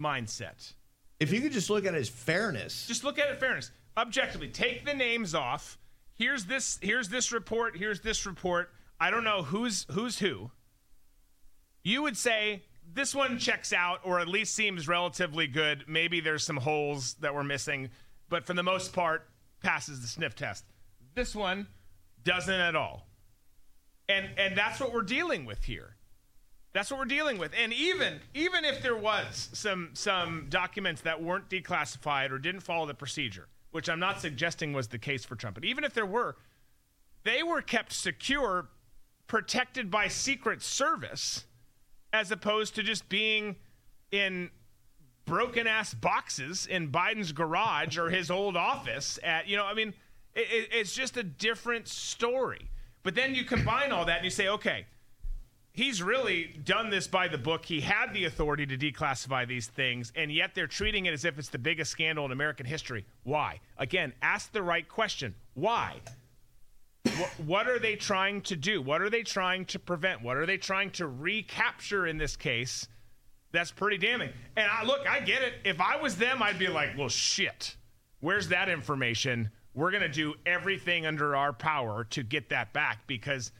[0.00, 0.74] mindset,
[1.20, 3.70] If you could just look at it as fairness, just look at it fairness.
[3.96, 5.78] Objectively, take the names off.
[6.20, 8.70] Here's this here's this report, here's this report.
[9.00, 10.50] I don't know who's who's who.
[11.82, 15.84] You would say this one checks out or at least seems relatively good.
[15.88, 17.88] Maybe there's some holes that we're missing,
[18.28, 19.30] but for the most part
[19.62, 20.66] passes the sniff test.
[21.14, 21.66] This one
[22.22, 23.08] doesn't at all.
[24.06, 25.96] And and that's what we're dealing with here.
[26.74, 27.54] That's what we're dealing with.
[27.58, 32.84] And even even if there was some some documents that weren't declassified or didn't follow
[32.84, 36.06] the procedure, which I'm not suggesting was the case for Trump, but even if there
[36.06, 36.36] were,
[37.24, 38.68] they were kept secure,
[39.26, 41.44] protected by Secret Service,
[42.12, 43.56] as opposed to just being
[44.10, 44.50] in
[45.24, 49.94] broken ass boxes in Biden's garage or his old office at you know I mean
[50.34, 52.70] it, it, it's just a different story.
[53.02, 54.86] But then you combine all that and you say okay
[55.72, 57.64] he's really done this by the book.
[57.64, 61.38] He had the authority to declassify these things, and yet they're treating it as if
[61.38, 63.06] it's the biggest scandal in American history.
[63.24, 63.60] Why?
[63.78, 65.34] Again, ask the right question.
[65.54, 66.00] Why?
[67.44, 68.82] What, are they trying to do?
[68.82, 70.22] What are they trying to prevent?
[70.22, 72.86] What are they trying to recapture in this case?
[73.52, 74.30] That's pretty damning.
[74.56, 75.54] And I, look, I get it.
[75.64, 77.76] If I was them, I'd be like, well, shit.
[78.20, 79.50] Where's that information?
[79.74, 83.50] We're going to do everything under our power to get that back because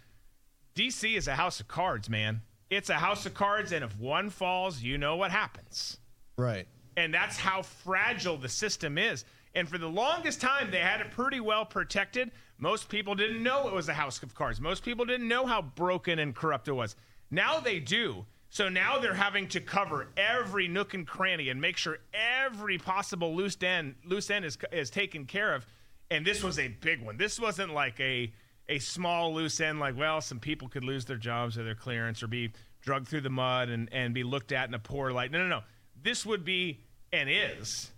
[0.74, 2.42] DC is a house of cards, man.
[2.70, 5.98] It's a house of cards, and if one falls, you know what happens.
[6.36, 6.66] right?
[6.96, 9.24] And that's how fragile the system is.
[9.54, 12.30] And for the longest time, they had it pretty well protected.
[12.58, 14.60] Most people didn't know it was a house of cards.
[14.60, 16.94] Most people didn't know how broken and corrupt it was.
[17.30, 18.26] Now they do.
[18.50, 23.34] So now they're having to cover every nook and cranny and make sure every possible
[23.34, 25.64] loose end loose end is is taken care of.
[26.10, 27.16] And this was a big one.
[27.16, 28.32] This wasn't like a
[28.70, 32.22] a small loose end like well some people could lose their jobs or their clearance
[32.22, 32.50] or be
[32.80, 35.48] drugged through the mud and, and be looked at in a poor light no no
[35.48, 35.60] no
[36.02, 36.80] this would be
[37.12, 37.90] and is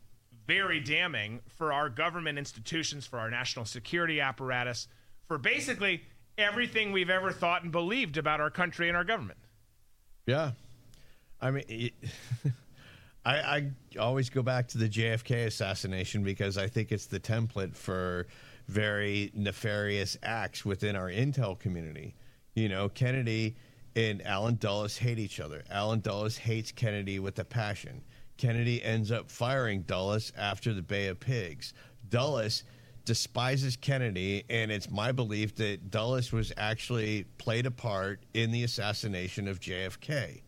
[0.46, 4.88] very damning for our government institutions, for our national security apparatus,
[5.26, 6.02] for basically
[6.38, 9.38] everything we've ever thought and believed about our country and our government.
[10.26, 10.52] Yeah.
[11.40, 11.92] I mean, it,
[13.24, 17.76] I, I always go back to the JFK assassination because I think it's the template
[17.76, 18.26] for
[18.68, 22.14] very nefarious acts within our intel community.
[22.54, 23.56] You know, Kennedy
[23.96, 25.62] and Allen Dulles hate each other.
[25.70, 28.02] Allen Dulles hates Kennedy with a passion.
[28.36, 31.74] Kennedy ends up firing Dulles after the Bay of Pigs.
[32.08, 32.64] Dulles
[33.04, 38.64] despises Kennedy, and it's my belief that Dulles was actually played a part in the
[38.64, 40.42] assassination of JFK.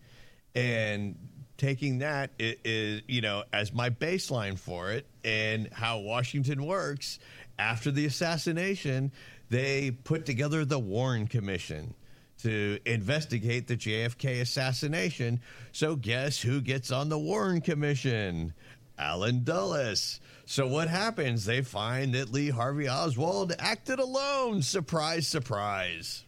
[0.54, 1.16] And
[1.56, 7.18] taking that is, you know, as my baseline for it and how Washington works,
[7.58, 9.12] after the assassination,
[9.50, 11.94] they put together the Warren Commission
[12.42, 15.40] to investigate the JFK assassination.
[15.72, 18.54] So, guess who gets on the Warren Commission?
[18.98, 20.20] Allen Dulles.
[20.46, 21.44] So, what happens?
[21.44, 24.62] They find that Lee Harvey Oswald acted alone.
[24.62, 26.24] Surprise, surprise.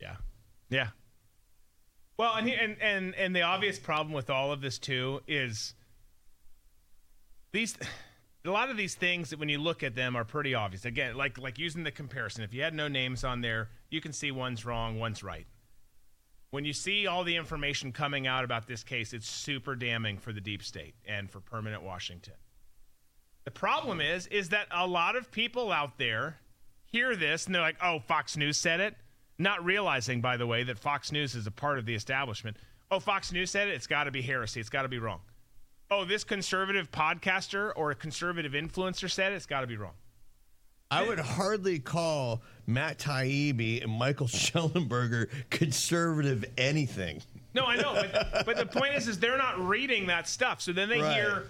[0.00, 0.16] Yeah.
[0.70, 0.88] Yeah.
[2.16, 5.74] Well, and, and and and the obvious problem with all of this too is
[7.52, 7.76] these
[8.44, 10.84] a lot of these things when you look at them are pretty obvious.
[10.84, 12.44] Again, like like using the comparison.
[12.44, 15.46] If you had no names on there, you can see one's wrong, one's right.
[16.50, 20.32] When you see all the information coming out about this case, it's super damning for
[20.32, 22.34] the deep state and for permanent Washington.
[23.44, 26.38] The problem is is that a lot of people out there
[26.84, 28.94] hear this and they're like, "Oh, Fox News said it."
[29.38, 32.56] Not realizing, by the way, that Fox News is a part of the establishment.
[32.90, 33.74] Oh, Fox News said it.
[33.74, 34.60] It's got to be heresy.
[34.60, 35.20] It's got to be wrong.
[35.90, 39.36] Oh, this conservative podcaster or a conservative influencer said it.
[39.36, 39.92] It's got to be wrong.
[40.90, 47.20] I would hardly call Matt Taibbi and Michael Shellenberger conservative anything.
[47.52, 50.60] No, I know, but, but the point is, is they're not reading that stuff.
[50.60, 51.14] So then they Right.
[51.16, 51.44] hear,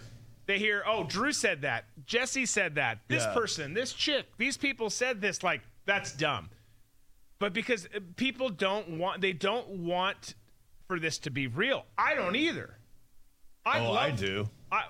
[0.47, 3.35] they hear, oh, Drew said that, Jesse said that, this Yeah.
[3.35, 5.43] person, this chick, these people said this.
[5.43, 6.51] Like that's dumb.
[7.39, 10.35] But because uh, people don't want, they don't want
[10.87, 11.85] for this to be real.
[11.99, 12.77] I don't either.
[13.67, 14.49] I Oh, love, I do.
[14.71, 14.83] I,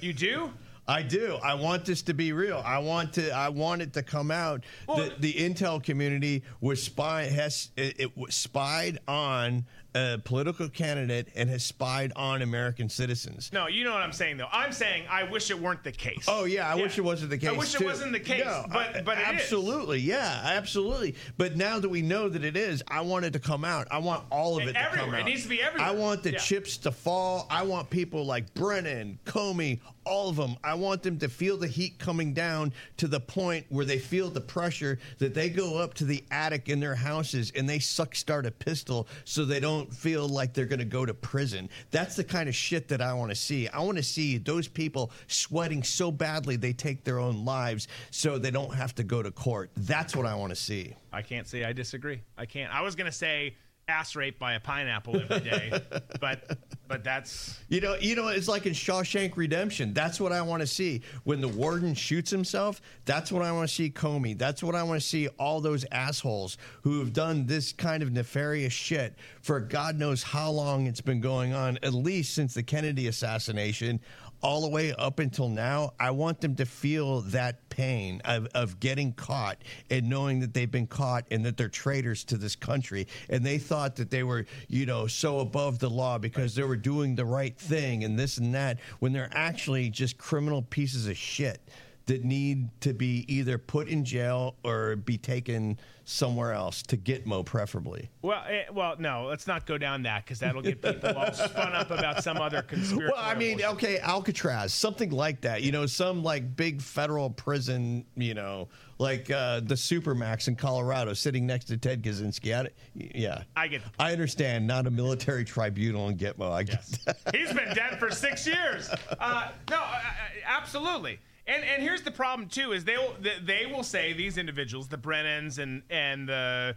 [0.00, 0.52] you do?
[0.88, 1.34] I do.
[1.42, 2.62] I want this to be real.
[2.64, 3.30] I want to.
[3.32, 7.98] I want it to come out Well- that the intel community was spy has it,
[7.98, 9.66] it was spied on
[9.96, 13.50] a political candidate and has spied on American citizens.
[13.52, 14.48] No, you know what I'm saying though.
[14.52, 16.26] I'm saying I wish it weren't the case.
[16.28, 17.48] Oh yeah, I wish it wasn't the case.
[17.48, 19.26] I wish it wasn't the case, No, but but it is.
[19.28, 21.14] absolutely, yeah, absolutely.
[21.38, 23.86] But now that we know that it is, I want it to come out.
[23.90, 25.18] I want all of it to come Everywhere.
[25.18, 25.26] It out.
[25.26, 25.88] needs to be everywhere.
[25.88, 26.38] I want the Yeah.
[26.38, 27.46] chips to fall.
[27.50, 30.56] I want people like Brennan, Comey, all of them.
[30.64, 34.30] I want them to feel the heat coming down to the point where they feel
[34.30, 38.14] the pressure that they go up to the attic in their houses and they suck
[38.14, 41.68] start a pistol so they don't feel like they're going to go to prison.
[41.90, 43.68] That's the kind of shit that I want to see.
[43.68, 48.38] I want to see those people sweating so badly they take their own lives so
[48.38, 49.70] they don't have to go to court.
[49.76, 50.94] That's what I want to see.
[51.12, 52.20] I can't say I disagree.
[52.36, 52.72] I can't.
[52.72, 53.56] I was gonna say
[53.88, 55.70] ass rape by a pineapple every day,
[56.20, 56.58] but
[56.88, 59.94] but that's You know, you know, it's like in Shawshank Redemption.
[59.94, 61.02] That's what I want to see.
[61.22, 64.36] When the warden shoots himself, that's what I want to see Comey.
[64.36, 68.10] That's what I want to see all those assholes who have done this kind of
[68.10, 72.64] nefarious shit for God knows how long it's been going on, at least since the
[72.64, 74.00] Kennedy assassination.
[74.46, 78.78] All the way up until now, I want them to feel that pain of, of
[78.78, 79.58] getting caught
[79.90, 83.08] and knowing that they've been caught and that they're traitors to this country.
[83.28, 86.76] And they thought that they were, you know, so above the law because they were
[86.76, 91.16] doing the right thing and this and that when they're actually just criminal pieces of
[91.16, 91.60] shit
[92.06, 97.44] that need to be either put in jail or be taken somewhere else to Gitmo,
[97.44, 98.08] preferably.
[98.22, 98.44] well.
[98.48, 101.90] Eh, well, no, let's not go down that because that'll get people all spun up
[101.90, 103.12] about some other conspiracy.
[103.12, 105.62] Well, I mean, okay, Alcatraz, something like that.
[105.62, 108.04] You know, some like big federal prison.
[108.14, 112.54] You know, like uh, the Supermax in Colorado, sitting next to Ted Kaczynski.
[112.54, 113.82] I, yeah, I get.
[113.98, 114.64] I understand.
[114.64, 116.52] Not a military tribunal in Gitmo.
[116.52, 117.18] I get that.
[117.34, 118.88] He's been dead for six years.
[119.18, 120.02] Uh, no, uh, uh,
[120.46, 121.18] absolutely.
[121.46, 124.98] And and here's the problem too: is they will they- will say these individuals, the
[124.98, 126.76] Brennans and and the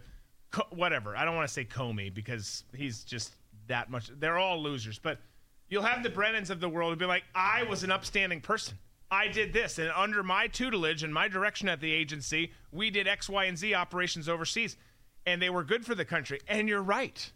[0.70, 1.16] whatever.
[1.16, 3.32] I don't want to say Comey because he's just
[3.68, 4.10] that much.
[4.18, 4.98] They're all losers.
[4.98, 5.18] But
[5.68, 8.78] you'll have the Brennans of the world who be like, I was an upstanding person.
[9.12, 13.08] I did this, and under my tutelage and my direction at the agency, we did
[13.08, 14.76] X, Y, and Z operations overseas,
[15.26, 16.40] and they were good for the country.
[16.46, 17.32] And you're right.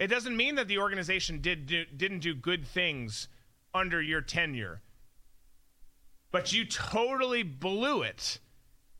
[0.00, 3.28] It doesn't mean that the organization did do, didn't do good things
[3.72, 4.82] under your tenure,
[6.32, 8.38] but you totally blew it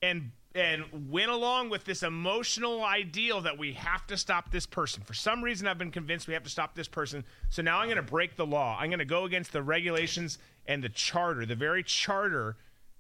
[0.01, 5.03] and and went along with this emotional ideal that we have to stop this person.
[5.03, 7.25] For some reason, I've been convinced we have to stop this person.
[7.49, 8.77] So now I'm going to break the law.
[8.79, 12.57] I'm going to go against the regulations and the charter, the very charter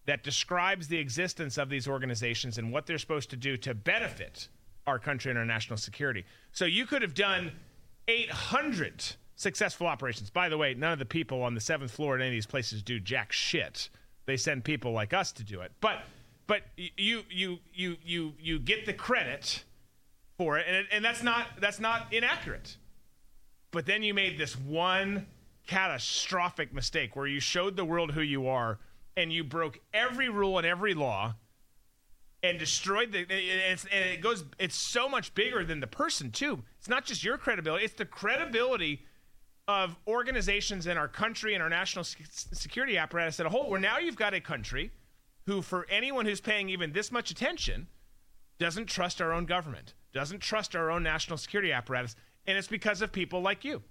[0.06, 4.48] that describes the existence of these organizations and what they're supposed to do to benefit
[4.86, 6.24] our country and our national security.
[6.52, 7.52] So you could have done
[8.08, 9.04] 800
[9.36, 10.30] successful operations.
[10.30, 12.46] By the way, none of the people on the seventh floor at any of these
[12.46, 13.90] places do jack shit.
[14.26, 15.72] They send people like us to do it.
[15.80, 16.02] But
[16.46, 19.64] but you you you you you get the credit
[20.38, 22.76] for it, and and that's not that's not inaccurate.
[23.70, 25.26] But then you made this one
[25.66, 28.78] catastrophic mistake where you showed the world who you are,
[29.16, 31.36] and you broke every rule and every law,
[32.42, 33.20] and destroyed the.
[33.20, 34.44] And, it goes.
[34.58, 36.62] It's so much bigger than the person too.
[36.78, 39.06] It's not just your credibility; it's the credibility
[39.68, 43.70] of organizations in our country and our national security apparatus as a whole.
[43.70, 44.90] Where now you've got a country
[45.46, 47.86] who, for anyone who's paying even this much attention,
[48.58, 53.02] doesn't trust our own government, doesn't trust our own national security apparatus, and it's because
[53.02, 53.82] of people like you.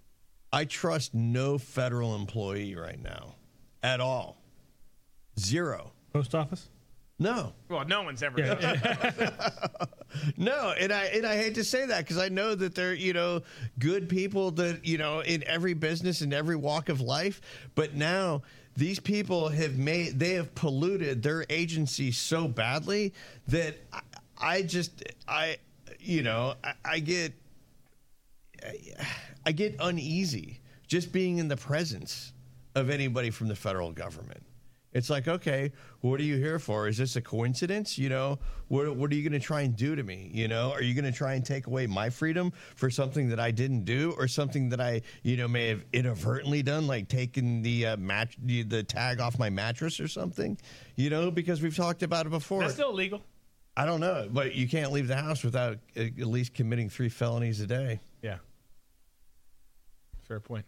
[0.53, 3.35] I trust no federal employee right now
[3.81, 4.41] at all.
[5.39, 5.93] Zero.
[6.11, 6.67] Post office?
[7.21, 7.53] No.
[7.69, 8.39] Well, no one's ever.
[8.39, 9.29] Yeah.
[10.37, 13.13] no, and I and I hate to say that because I know that they're you
[13.13, 13.43] know
[13.77, 17.39] good people that you know in every business in every walk of life,
[17.75, 18.41] but now
[18.75, 23.13] these people have made they have polluted their agency so badly
[23.49, 23.99] that I,
[24.39, 25.57] I just I
[25.99, 27.33] you know I, I get
[29.45, 32.33] I get uneasy just being in the presence
[32.73, 34.41] of anybody from the federal government.
[34.93, 35.71] It's like, okay,
[36.01, 36.87] what are you here for?
[36.87, 37.97] Is this a coincidence?
[37.97, 40.29] You know, what, what are you going to try and do to me?
[40.33, 43.39] You know, are you going to try and take away my freedom for something that
[43.39, 47.61] I didn't do or something that I, you know, may have inadvertently done, like taking
[47.61, 50.57] the uh, match, the, the tag off my mattress or something?
[50.97, 52.59] You know, because we've talked about it before.
[52.59, 53.21] That's still illegal.
[53.77, 57.61] I don't know, but you can't leave the house without at least committing three felonies
[57.61, 58.01] a day.
[58.21, 58.39] Yeah.
[60.27, 60.65] Fair point.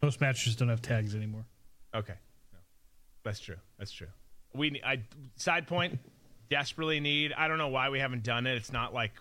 [0.00, 1.44] Most mattresses don't have tags anymore.
[1.92, 2.14] Okay.
[3.24, 3.56] That's true.
[3.78, 4.08] That's true.
[4.54, 5.02] We I
[5.36, 5.98] side point
[6.50, 7.32] desperately need.
[7.32, 8.56] I don't know why we haven't done it.
[8.56, 9.12] It's not like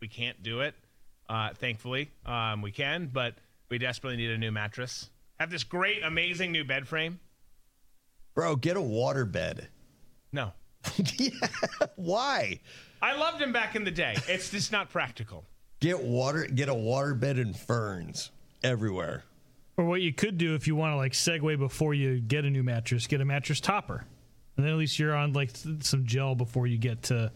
[0.00, 0.74] we can't do it.
[1.28, 3.34] Uh, thankfully, um, we can, but
[3.68, 5.10] we desperately need a new mattress.
[5.38, 7.20] Have this great, amazing new bed frame.
[8.34, 9.68] Bro, get a water bed.
[10.32, 10.52] No.
[11.18, 11.30] yeah.
[11.96, 12.60] Why?
[13.02, 14.16] I loved him back in the day.
[14.26, 15.44] It's just not practical.
[15.80, 16.46] Get water.
[16.46, 18.30] Get a water bed and ferns
[18.62, 19.24] everywhere.
[19.78, 22.50] Or what you could do if you want to like segue before you get a
[22.50, 24.04] new mattress, get a mattress topper,
[24.56, 27.30] and then at least you're on like some gel before you get to.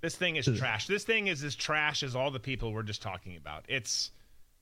[0.00, 0.86] This thing is trash.
[0.86, 3.64] This thing is as trash as all the people we're just talking about.
[3.68, 4.12] It's,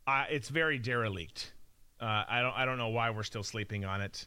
[0.06, 1.52] uh, it's very derelict.
[2.00, 4.26] Uh, I don't, I don't know why we're still sleeping on it.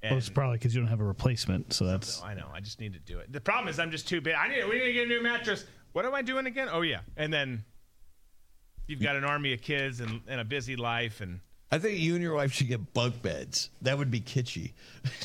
[0.00, 1.72] And well, it's probably because you don't have a replacement.
[1.72, 2.22] So that's.
[2.22, 2.46] I know.
[2.54, 3.32] I just need to do it.
[3.32, 4.34] The problem is I'm just too big.
[4.34, 4.64] I need.
[4.68, 5.64] We need to get a new mattress.
[5.92, 6.68] What am I doing again?
[6.70, 7.64] Oh yeah, and then
[8.86, 11.40] you've got an army of kids and, and a busy life and
[11.72, 13.70] I think you and your wife should get bunk beds.
[13.80, 14.72] That would be kitschy.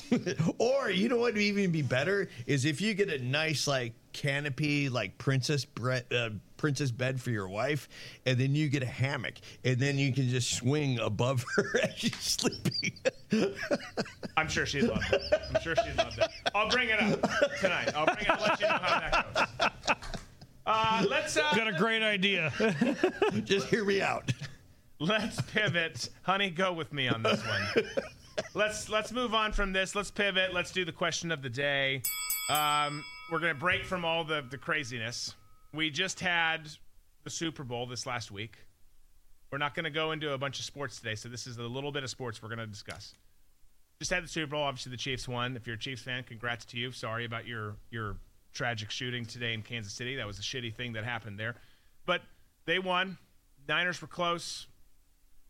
[0.58, 3.92] or you know what would even be better is if you get a nice like
[4.14, 7.90] canopy like princess bre- uh, princess bed for your wife,
[8.26, 9.34] and then you get a hammock,
[9.66, 12.94] and then you can just swing above her as she's sleeping.
[14.38, 15.22] I'm sure she'd love it.
[15.54, 16.30] I'm sure she'd love it.
[16.56, 17.22] I'll bring it up
[17.60, 17.92] tonight.
[17.94, 18.30] I'll bring it.
[18.30, 19.96] I'll let you know how that goes.
[20.66, 21.36] Uh, let's.
[21.36, 22.54] Uh, Got a great idea.
[23.44, 24.32] just hear me out.
[25.00, 26.50] Let's pivot, honey.
[26.50, 27.86] Go with me on this one.
[28.56, 29.94] let's let's move on from this.
[29.94, 30.54] Let's pivot.
[30.54, 32.02] Let's do the question of the day.
[32.50, 35.36] Um, we're gonna break from all the the craziness.
[35.72, 36.68] We just had
[37.24, 38.58] the Super Bowl this last week.
[39.52, 41.92] We're not gonna go into a bunch of sports today, so this is a little
[41.92, 43.14] bit of sports we're gonna discuss.
[44.00, 44.64] Just had the Super Bowl.
[44.64, 45.56] Obviously, the Chiefs won.
[45.56, 46.92] If you're a Chiefs fan, congrats to you.
[46.92, 48.18] Sorry about your your
[48.52, 50.16] tragic shooting today in Kansas City.
[50.16, 51.54] That was a shitty thing that happened there,
[52.08, 52.24] but
[52.66, 53.20] they won.
[53.68, 54.66] Niners were close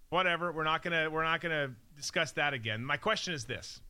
[0.09, 0.51] whatever.
[0.51, 2.83] We're not gonna we're not gonna discuss that again.
[2.83, 3.81] My question is this.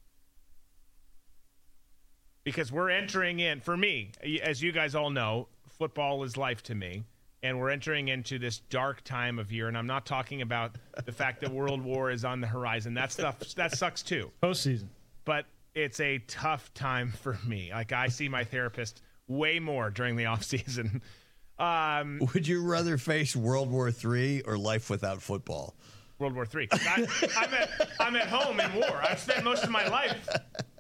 [2.44, 4.12] Because we're entering in for me,
[4.42, 7.04] as you guys all know, football is life to me.
[7.44, 11.12] And we're entering into this dark time of year, and I'm not talking about the
[11.12, 12.96] fact that World War is on the horizon.
[12.96, 14.32] That stuff that sucks too.
[14.42, 14.88] Postseason.
[15.24, 15.46] But
[15.76, 17.70] it's a tough time for me.
[17.72, 21.02] Like I see my therapist way more during the off season.
[21.60, 25.74] Um, Would you rather face World War III or life without football?
[26.20, 26.68] World War III.
[26.72, 27.08] I,
[27.38, 29.02] am at, I'm at home in war.
[29.08, 30.28] I've spent most of my life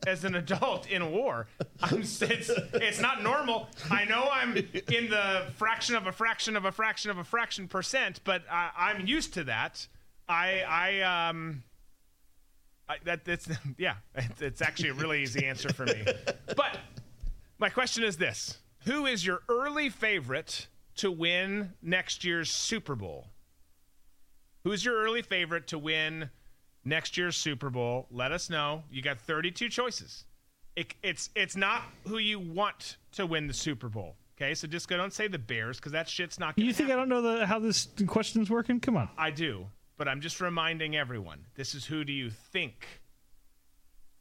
[0.07, 1.47] as an adult in war.
[1.81, 3.69] I'm, it's, it's not normal.
[3.91, 7.67] I know I'm in the fraction of a fraction of a fraction of a fraction
[7.67, 9.87] percent, but I, am used to that.
[10.27, 11.63] I, I, um,
[12.89, 13.95] I, that, that's, yeah,
[14.39, 16.05] it's actually a really easy answer for me.
[16.55, 16.77] But
[17.59, 23.27] my question is this Who is your early favorite to win next year's Super Bowl?
[24.63, 26.29] Who's your early favorite to win
[26.83, 28.07] next year's Super Bowl?
[28.11, 28.83] Let us know.
[28.91, 30.25] You got 32 choices.
[30.75, 34.15] It, it's it's not who you want to win the Super Bowl.
[34.39, 36.55] Okay, so just go don't say the Bears because that shit's not.
[36.55, 38.79] Gonna You think I don't know the, how this question's working?
[38.79, 39.09] Come on.
[39.17, 39.65] I do,
[39.97, 41.45] but I'm just reminding everyone.
[41.55, 42.85] This is who do you think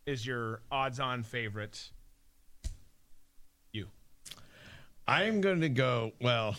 [0.07, 1.91] is your odds-on favorite?
[3.73, 3.89] You.
[5.07, 6.13] I'm going to go.
[6.23, 6.57] Well,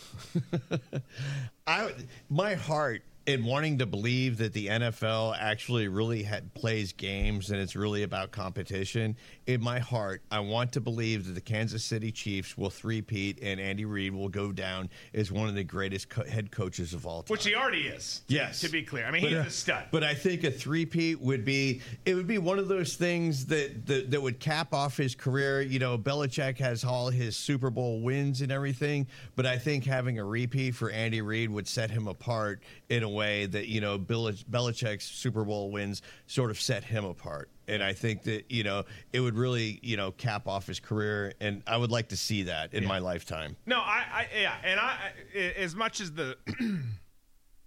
[1.66, 1.92] I
[2.30, 7.60] my heart in wanting to believe that the NFL actually really had, plays games and
[7.60, 9.14] it's really about competition.
[9.46, 13.60] In my heart, I want to believe that the Kansas City Chiefs will three-peat and
[13.60, 17.22] Andy Reid will go down as one of the greatest co- head coaches of all
[17.22, 17.34] time.
[17.34, 18.22] Which he already is.
[18.28, 18.60] Yes.
[18.60, 19.84] To be clear, I mean he's a stud.
[19.90, 23.84] But I think a three-peat would be it would be one of those things that,
[23.86, 25.60] that that would cap off his career.
[25.60, 29.06] You know, Belichick has all his Super Bowl wins and everything,
[29.36, 33.08] but I think having a repeat for Andy Reid would set him apart in a
[33.08, 37.50] way that you know Bill- Belichick's Super Bowl wins sort of set him apart.
[37.66, 41.34] And I think that you know it would really you know cap off his career,
[41.40, 43.56] and I would like to see that in my lifetime.
[43.66, 44.96] No, I, I yeah, and I,
[45.34, 46.36] I as much as the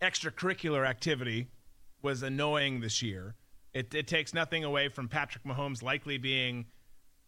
[0.01, 1.47] extracurricular activity
[2.01, 3.35] was annoying this year,
[3.73, 6.65] it, it takes nothing away from Patrick Mahomes likely being,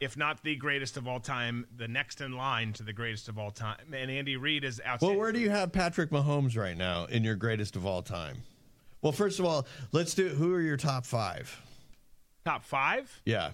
[0.03, 3.39] if not the greatest of all time, the next in line to the greatest of
[3.39, 3.77] all time.
[3.93, 5.07] And Andy Reid is outside.
[5.07, 8.37] Well, where do you have Patrick Mahomes right now in your greatest of all time?
[9.01, 11.59] Well, first of all, let's do who are your top five?
[12.45, 13.21] Top five.
[13.25, 13.51] Yeah.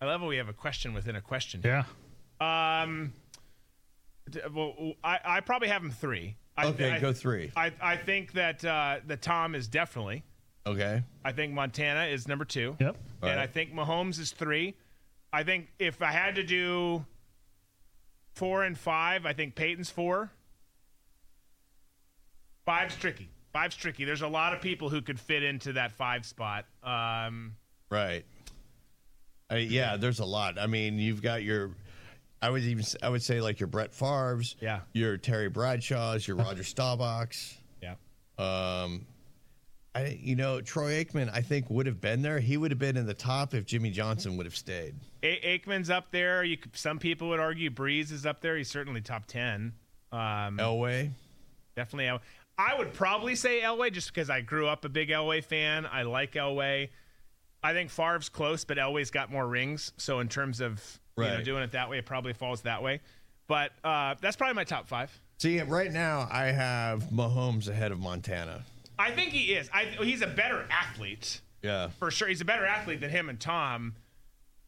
[0.00, 1.60] I love how we have a question within a question.
[1.64, 1.84] Yeah.
[2.40, 3.12] Um.
[4.52, 6.36] Well, I, I probably have him three.
[6.56, 7.50] I, Okay, I- go three.
[7.56, 10.22] I, I think that uh, the Tom is definitely.
[10.66, 11.02] Okay.
[11.24, 12.76] I think Montana is number two.
[12.78, 12.96] Yep.
[13.22, 13.38] And Right.
[13.38, 14.74] I think Mahomes is three.
[15.32, 17.04] I think if I had to do
[18.34, 20.30] four and five, I think Peyton's four.
[22.64, 23.28] Five's tricky.
[23.52, 24.04] Five's tricky.
[24.04, 26.66] There's a lot of people who could fit into that five spot.
[26.82, 27.56] Um,
[27.90, 28.24] Right.
[29.50, 30.58] I, yeah, there's a lot.
[30.58, 31.70] I mean, you've got your.
[32.42, 32.84] I would even.
[33.02, 34.56] I would say like your Brett Favre's.
[34.60, 34.80] Yeah.
[34.92, 36.28] Your Terry Bradshaw's.
[36.28, 37.56] Your Roger Staubach's.
[37.82, 37.94] yeah.
[38.38, 39.06] Um,
[39.94, 41.30] I you know Troy Aikman.
[41.32, 42.38] I think would have been there.
[42.38, 44.94] He would have been in the top if Jimmy Johnson would have stayed.
[45.22, 46.44] A- Aikman's up there.
[46.44, 48.56] You some people would argue Brees is up there.
[48.56, 49.72] He's certainly top ten.
[50.12, 51.10] Um, Elway.
[51.76, 52.08] Definitely.
[52.08, 52.22] El-
[52.58, 55.86] I would probably say Elway just because I grew up a big Elway fan.
[55.86, 56.88] I like Elway.
[57.62, 59.92] I think Favre's close, but Elway's got more rings.
[59.96, 60.82] So in terms of
[61.16, 63.00] you know, doing it that way, it probably falls that way.
[63.48, 65.10] But uh, that's probably my top five.
[65.38, 68.64] See, right now I have Mahomes ahead of Montana.
[68.98, 69.70] I think he is.
[69.72, 71.88] I, he's a better athlete Yeah.
[71.98, 72.28] for sure.
[72.28, 73.94] He's a better athlete than him and Tom.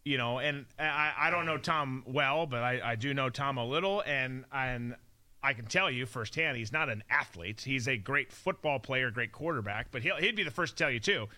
[0.04, 3.58] You know, and I, I don't know Tom well, but I, I do know Tom
[3.58, 4.94] a little, and and
[5.42, 7.60] I can tell you firsthand he's not an athlete.
[7.60, 10.90] He's a great football player, great quarterback, but he'll, he'd be the first to tell
[10.90, 11.28] you too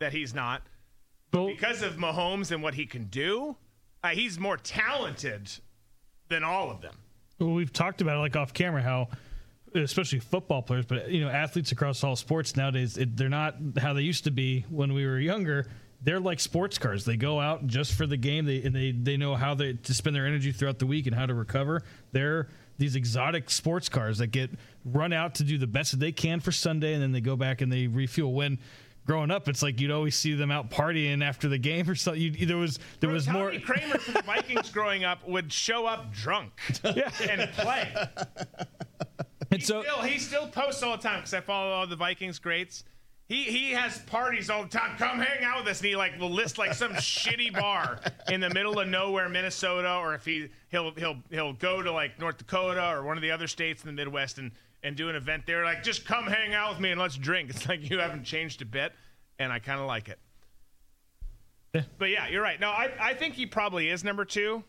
[0.00, 0.62] that he's not
[1.32, 3.56] Well, because of Mahomes and what he can do.
[4.02, 5.48] Uh, he's more talented
[6.28, 6.94] than all of them.
[7.38, 9.08] well, we've talked about it like off camera how
[9.74, 13.92] especially football players but you know athletes across all sports nowadays it, they're not how
[13.92, 15.66] they used to be when we were younger.
[16.04, 17.04] They're like sports cars.
[17.04, 18.44] They go out just for the game.
[18.44, 21.14] They and they they know how they to spend their energy throughout the week and
[21.14, 21.82] how to recover.
[22.10, 22.48] They're
[22.78, 24.50] these exotic sports cars that get
[24.84, 27.36] run out to do the best that they can for Sunday and then they go
[27.36, 28.32] back and they refuel.
[28.32, 28.58] When
[29.06, 32.20] growing up it's like you'd always see them out partying after the game or something.
[32.20, 35.86] You, there was there was Tommy more Kramer from the Vikings growing up would show
[35.86, 36.52] up drunk
[36.84, 37.92] and play.
[39.52, 41.96] And He so still he still posts all the time because I follow all the
[41.96, 42.84] Vikings greats.
[43.28, 44.96] He he has parties all the time.
[44.96, 48.40] Come hang out with us, and he like will list like some shitty bar in
[48.40, 52.38] the middle of nowhere, Minnesota, or if he he'll he'll he'll go to like North
[52.38, 54.50] Dakota or one of the other states in the Midwest and
[54.82, 55.64] and do an event there.
[55.64, 57.50] Like just come hang out with me and let's drink.
[57.50, 58.92] It's like you haven't changed a bit,
[59.38, 60.18] and I kind of like it.
[61.74, 61.82] Yeah.
[61.98, 62.60] But yeah, you're right.
[62.60, 64.64] No, I I think he probably is number two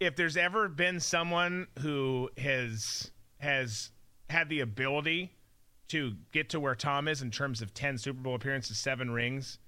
[0.00, 3.90] if there's ever been someone who has has
[4.30, 5.32] had the ability
[5.88, 9.58] to get to where Tom is in terms of 10 Super Bowl appearances, seven rings,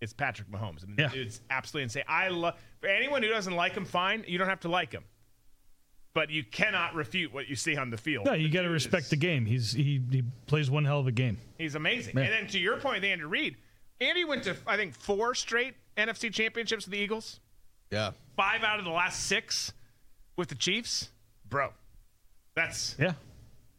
[0.00, 0.82] it's Patrick Mahomes.
[0.82, 1.08] I mean, Yeah.
[1.08, 2.04] the dude's absolutely insane.
[2.08, 4.24] I love for anyone who doesn't like him, fine.
[4.26, 5.04] You don't have to like him,
[6.14, 8.24] but you cannot refute what you see on the field.
[8.24, 11.06] no you got to respect is- the game he's he, he plays one hell of
[11.06, 12.16] a game He's amazing.
[12.16, 12.24] Yeah.
[12.24, 13.56] And then to your point, with Andy Reid,
[14.00, 17.38] Andy went to I think four straight NFC championships with the Eagles.
[17.90, 18.12] Yeah.
[18.36, 19.74] Five out of the last six
[20.36, 21.10] with the Chiefs,
[21.46, 21.74] bro.
[22.60, 23.12] That's yeah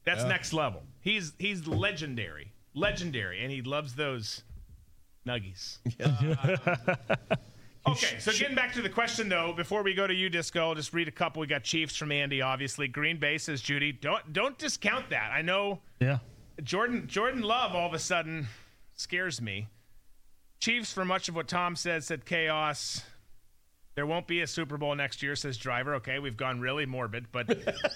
[0.06, 0.82] That's next level.
[1.02, 4.44] He's he's legendary, legendary, and he loves those
[5.28, 5.78] nuggies.
[7.88, 10.76] Okay, so getting back to the question though, before we go to you, Disco, I'll
[10.76, 11.40] just read a couple.
[11.40, 12.88] We got Chiefs from Andy, obviously.
[12.88, 13.92] Green Bay says Judy.
[13.92, 15.32] Don't don't discount that.
[15.34, 16.20] I know Yeah.
[16.62, 18.48] Jordan Jordan Love all of a sudden
[18.94, 19.68] scares me.
[20.60, 23.02] Chiefs for much of what Tom said said chaos.
[23.96, 25.96] There won't be a Super Bowl next year, says Driver.
[25.96, 27.50] Okay, we've gone really morbid, but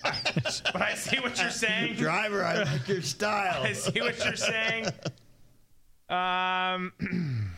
[0.04, 0.14] I,
[0.74, 1.96] but I see what you're saying.
[1.96, 3.64] Driver, I like your style.
[3.64, 4.88] I see what you're saying.
[6.10, 6.92] Um,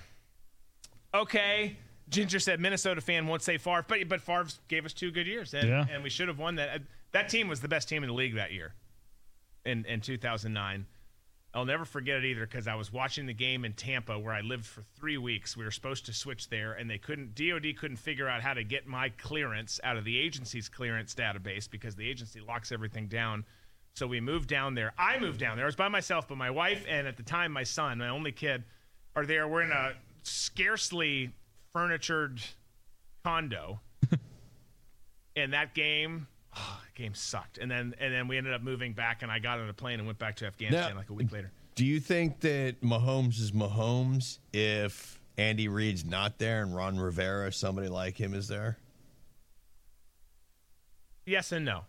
[1.14, 1.78] okay.
[2.10, 5.54] Ginger said Minnesota fan won't say Favre, but but Favre gave us two good years,
[5.54, 5.86] and, Yeah.
[5.92, 6.82] and we should have won that.
[7.12, 8.74] That team was the best team in the league that year,
[9.66, 10.86] in in 2009.
[11.54, 14.42] I'll never forget it either because I was watching the game in Tampa where I
[14.42, 15.58] lived for three weeks.
[15.58, 17.36] We were supposed to switch there, and they couldn't.
[17.36, 21.70] DoD couldn't figure out how to get my clearance out of the agency's clearance database
[21.70, 23.46] because the agency locks everything down.
[23.96, 24.94] So we moved down there.
[24.98, 25.66] I moved down there.
[25.66, 28.32] I was by myself, but my wife and at the time my son, my only
[28.32, 28.64] kid,
[29.16, 29.48] are there.
[29.48, 31.32] We're in a scarcely
[31.74, 32.40] furnitured
[33.24, 33.80] condo.
[35.36, 36.28] and that game,
[36.98, 37.58] game sucked.
[37.58, 40.00] And then and then we ended up moving back, and I got on a plane
[40.00, 41.52] and went back to Afghanistan Now- like a week later.
[41.76, 47.52] Do you think that Mahomes is Mahomes if Andy Reid's not there and Ron Rivera,
[47.52, 48.80] somebody like him, is there?
[51.28, 51.84] Yes and no.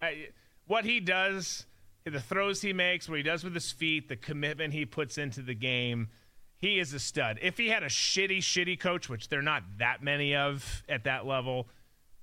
[0.00, 0.28] I,
[0.66, 1.66] what he does,
[2.04, 5.42] the throws he makes, what he does with his feet, the commitment he puts into
[5.42, 6.08] the game,
[6.56, 7.38] he is a stud.
[7.42, 11.04] If he had a shitty, shitty coach, which there are not that many of at
[11.04, 11.68] that level,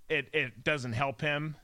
[0.09, 1.55] it, it doesn't help him.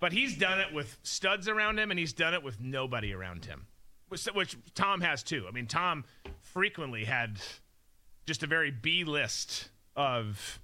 [0.00, 3.44] But he's done it with studs around him, and he's done it with nobody around
[3.44, 3.66] him,
[4.08, 5.44] which, which Tom has too.
[5.46, 6.04] I mean, Tom
[6.40, 7.38] frequently had
[8.26, 10.58] just a very B list of,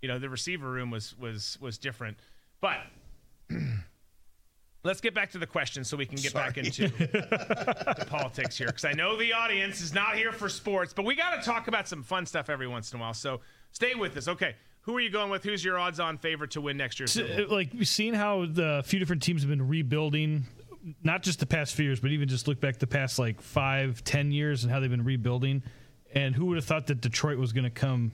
[0.00, 2.16] you know, the receiver room was was was different,
[2.60, 2.78] but
[4.84, 8.68] let's get back to the question so we can get back into the politics here
[8.68, 11.68] because I know the audience is not here for sports, but we got to talk
[11.68, 13.14] about some fun stuff every once in a while.
[13.14, 14.28] So stay with us.
[14.28, 15.44] Okay, who are you going with?
[15.44, 17.06] Who's your odds-on favorite to win next year?
[17.06, 20.44] Super uh, like we've seen how the few different teams have been rebuilding
[21.02, 24.02] not just the past few years but even just look back the past like five
[24.04, 25.62] ten years and how they've been rebuilding
[26.12, 28.12] and who would have thought that detroit was going to come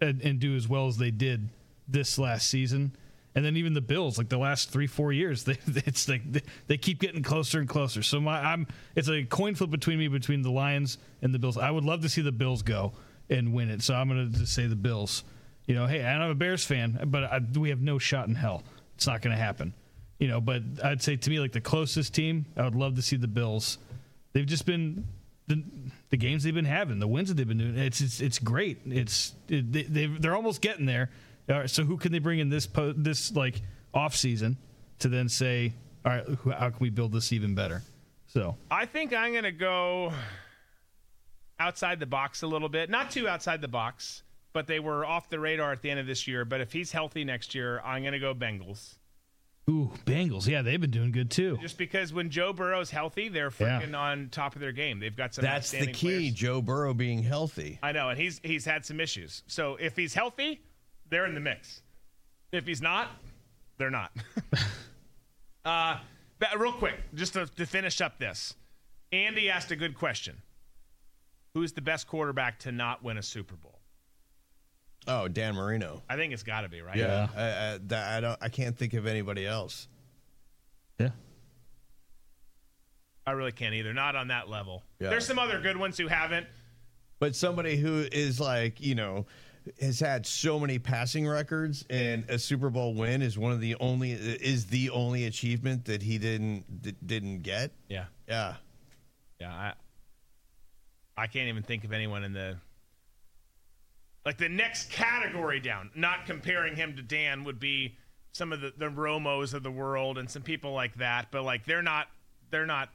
[0.00, 1.48] and, and do as well as they did
[1.86, 2.96] this last season
[3.34, 6.42] and then even the bills like the last three four years they it's like they,
[6.66, 10.08] they keep getting closer and closer so my i'm it's a coin flip between me
[10.08, 12.92] between the lions and the bills i would love to see the bills go
[13.28, 15.22] and win it so i'm going to say the bills
[15.66, 18.62] you know, hey, I'm a Bears fan, but I, we have no shot in hell.
[18.96, 19.74] It's not going to happen.
[20.18, 23.02] You know, but I'd say to me, like the closest team, I would love to
[23.02, 23.78] see the Bills.
[24.32, 25.06] They've just been
[25.46, 25.62] the,
[26.10, 27.76] the games they've been having, the wins that they've been doing.
[27.76, 28.78] It's it's, it's great.
[28.86, 31.10] It's it, they, they they're almost getting there.
[31.48, 33.60] All right, so who can they bring in this po- this like
[33.92, 34.56] off season
[35.00, 35.72] to then say,
[36.04, 36.24] all right,
[36.58, 37.82] how can we build this even better?
[38.26, 40.12] So I think I'm going to go
[41.58, 42.88] outside the box a little bit.
[42.90, 44.22] Not too outside the box,
[44.54, 46.46] but they were off the radar at the end of this year.
[46.46, 48.94] But if he's healthy next year, I'm going to go Bengals.
[49.68, 51.58] ooh, Bengals, yeah, they've been doing good too.
[51.60, 53.80] Just because when Joe Burrow's healthy, they're Yeah.
[53.82, 55.00] freaking on top of their game.
[55.00, 55.42] They've got some.
[55.42, 56.32] That's the key, players.
[56.34, 57.78] Joe Burrow being healthy.
[57.82, 59.42] I know, and he's he's had some issues.
[59.46, 60.60] So if he's healthy,
[61.10, 61.82] they're in the mix.
[62.52, 63.08] If he's not,
[63.78, 64.12] they're not.
[65.64, 65.98] uh,
[66.38, 68.54] but real quick, just to, to finish up this,
[69.12, 70.42] Andy asked a good question.
[71.54, 73.73] Who's the best quarterback to not win a Super Bowl?
[75.06, 76.02] Oh, Dan Marino.
[76.08, 76.96] I think it's got to be right.
[76.96, 77.28] Yeah.
[77.36, 78.38] I, I, that- I don't.
[78.40, 79.88] I can't think of anybody else.
[80.98, 81.10] Yeah.
[83.26, 83.92] I really can't either.
[83.94, 84.82] Not on that level.
[85.00, 85.10] Yeah.
[85.10, 86.46] There's some other good ones who haven't.
[87.20, 89.26] But somebody who is like, you know,
[89.80, 93.76] has had so many passing records and a Super Bowl win is one of the
[93.80, 97.72] only is the only achievement that he didn't d- didn't get.
[97.88, 98.06] Yeah.
[98.28, 98.54] Yeah.
[99.40, 99.72] Yeah, I
[101.16, 102.56] I can't even think of anyone in the
[104.24, 105.90] like the next category down.
[105.94, 107.96] Not comparing him to Dan would be
[108.32, 111.64] some of the the Romos of the world and some people like that, but like
[111.64, 112.08] they're not
[112.50, 112.90] they're not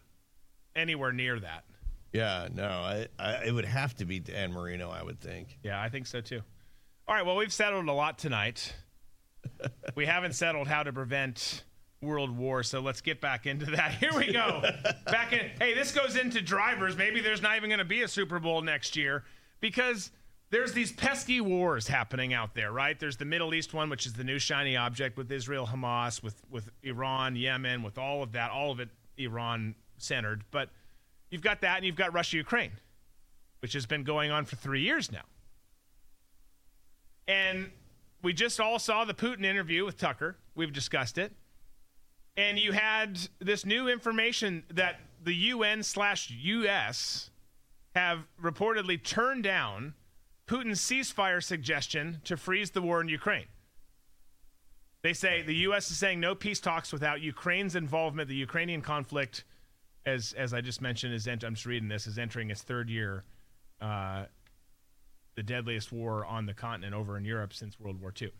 [0.76, 1.64] anywhere near that.
[2.12, 5.60] Yeah, no, I, I it would have to be Dan Marino, I would think.
[5.64, 6.42] Yeah, I think so too.
[7.08, 8.74] All right, well, we've settled a lot tonight.
[9.96, 11.64] we haven't settled how to prevent
[12.02, 13.94] world war, so let's get back into that.
[13.94, 14.62] Here we go.
[15.06, 15.52] back in.
[15.60, 16.96] Hey, this goes into drivers.
[16.98, 19.24] Maybe there's not even going to be a Super Bowl next year
[19.60, 20.12] because
[20.52, 23.00] there's these pesky wars happening out there, right?
[23.00, 26.42] There's the Middle East one, which is the new shiny object with Israel, Hamas, with
[26.50, 30.44] with Iran, Yemen, with all of that, all of it Iran centered.
[30.52, 30.70] But
[31.30, 32.72] you've got that, and you've got Russia, Ukraine,
[33.62, 35.24] which has been going on for three years now.
[37.28, 37.70] And
[38.24, 40.36] we just all saw the Putin interview with Tucker.
[40.56, 41.32] We've discussed it.
[42.36, 47.30] And you had this new information that the UN slash US
[47.94, 49.94] have reportedly turned down
[50.50, 53.46] Putin's ceasefire suggestion to freeze the war in Ukraine.
[55.04, 55.92] They say the U.S.
[55.92, 58.28] is saying no peace talks without Ukraine's involvement.
[58.28, 59.46] The Ukrainian conflict,
[60.08, 62.90] as as I just mentioned, is ent- I'm just reading this is entering its third
[62.90, 63.24] year.
[63.80, 64.26] Uh,
[65.36, 68.32] the deadliest war on the continent over in Europe since World War II.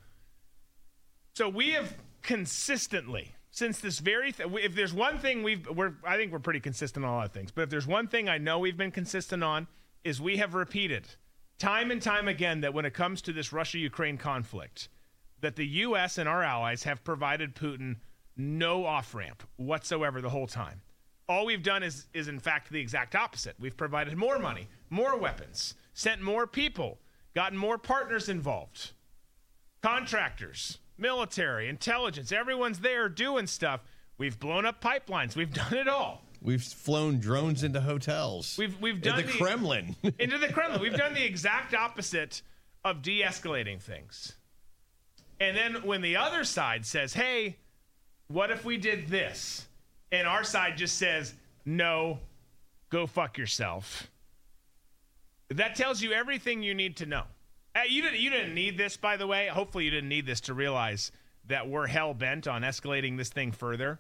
[1.36, 6.18] So we have consistently, since this very, th- if there's one thing we've, we're, I
[6.18, 7.52] think we're pretty consistent on a lot of things.
[7.52, 9.68] But if there's one thing I know we've been consistent on,
[10.04, 11.08] is we have repeated
[11.60, 14.90] time and time again that when it comes to this Russia-Ukraine conflict,
[15.42, 16.18] that the U.S.
[16.18, 17.98] and our allies have provided Putin
[18.36, 20.82] no off ramp whatsoever the whole time.
[21.28, 23.56] All we've done is, is in fact the exact opposite.
[23.60, 27.00] We've provided more money, more weapons, sent more people,
[27.36, 28.94] gotten more partners involved,
[29.84, 32.32] contractors, military, intelligence.
[32.32, 33.82] Everyone's there doing stuff.
[34.18, 35.36] We've blown up pipelines.
[35.36, 36.24] We've done it all.
[36.42, 38.56] We've flown drones into hotels.
[38.58, 39.96] We've we've done the, Kremlin.
[40.20, 40.82] into the Kremlin.
[40.82, 42.42] We've done the exact opposite
[42.86, 44.34] of de-escalating things.
[45.40, 47.58] And then when the other side says, "Hey,
[48.28, 49.68] what if we did this?"
[50.12, 51.34] and our side just says,
[51.66, 52.20] "No,
[52.90, 54.10] go fuck yourself."
[55.50, 57.24] That tells you everything you need to know.
[57.76, 59.48] Uh, you didn't you didn't need this, by the way.
[59.48, 61.12] Hopefully, you didn't need this to realize
[61.48, 64.00] that we're hell bent on escalating this thing further.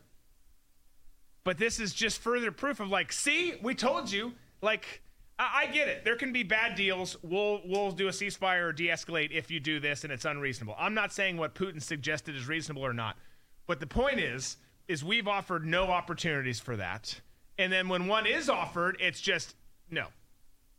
[1.49, 4.33] But this is just further proof of like, see, we told you.
[4.61, 5.01] Like,
[5.39, 6.05] I, I get it.
[6.05, 7.17] There can be bad deals.
[7.23, 10.75] We'll we'll do a ceasefire or de-escalate if you do this, and it's unreasonable.
[10.77, 13.17] I'm not saying what Putin suggested is reasonable or not,
[13.65, 17.19] but the point is, is we've offered no opportunities for that,
[17.57, 19.55] and then when one is offered, it's just
[19.89, 20.05] no.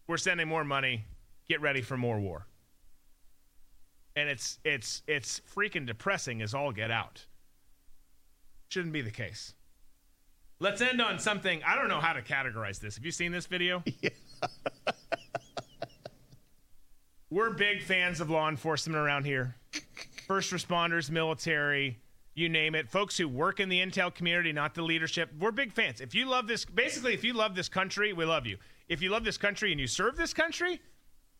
[0.06, 1.04] We're sending more money.
[1.48, 2.46] Get ready for more war.
[4.14, 7.26] And it's it's it's freaking depressing as all get out.
[8.68, 9.54] Shouldn't be the case.
[10.62, 11.62] Let's end on something.
[11.66, 12.96] I don't know how to categorize this.
[12.96, 13.82] Have you seen this video?
[14.02, 14.10] Yeah.
[17.30, 19.54] We're big fans of law enforcement around here.
[20.26, 21.98] First responders, military,
[22.34, 22.88] you name it.
[22.88, 25.30] Folks who work in the intel community, not the leadership.
[25.38, 26.00] We're big fans.
[26.00, 28.56] If you love this, basically, if you love this country, we love you.
[28.88, 30.80] If you love this country and you serve this country,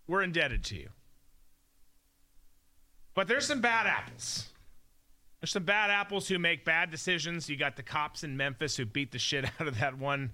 [0.07, 0.91] we're indebted to you.
[3.15, 4.50] But there's some bad apples.
[5.41, 7.49] There's some bad apples who make bad decisions.
[7.49, 10.31] You got the cops in Memphis who beat the shit out of that one.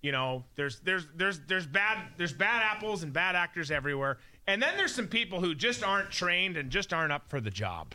[0.00, 4.18] You know, there's there's there's there's bad there's bad apples and bad actors everywhere.
[4.46, 7.50] And then there's some people who just aren't trained and just aren't up for the
[7.50, 7.94] job.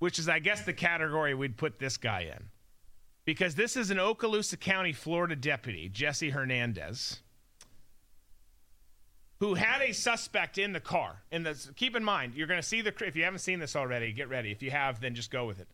[0.00, 2.48] Which is I guess the category we'd put this guy in.
[3.24, 7.20] Because this is an Okaloosa County, Florida deputy, Jesse Hernandez,
[9.42, 11.20] who had a suspect in the car.
[11.32, 13.74] And the, keep in mind, you're going to see the if you haven't seen this
[13.74, 14.52] already, get ready.
[14.52, 15.66] If you have, then just go with it.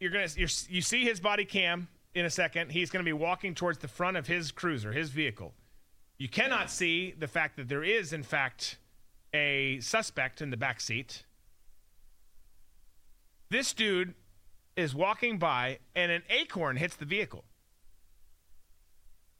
[0.00, 2.72] You're going to you see his body cam in a second.
[2.72, 5.54] He's going to be walking towards the front of his cruiser, his vehicle.
[6.18, 8.78] You cannot see the fact that there is in fact
[9.32, 11.22] a suspect in the back seat.
[13.50, 14.14] This dude
[14.74, 17.44] is walking by and an acorn hits the vehicle.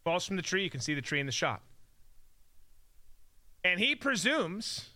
[0.04, 1.62] Falls from the tree, you can see the tree in the shot.
[3.66, 4.90] And he presumes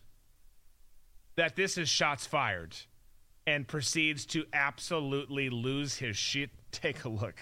[1.35, 2.77] that this is shots fired
[3.45, 6.51] and proceeds to absolutely lose his shit.
[6.71, 7.35] Take a look.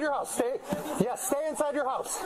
[0.00, 0.34] Inside your house.
[0.34, 0.60] Stay.
[1.00, 2.18] Yes, stay inside your house.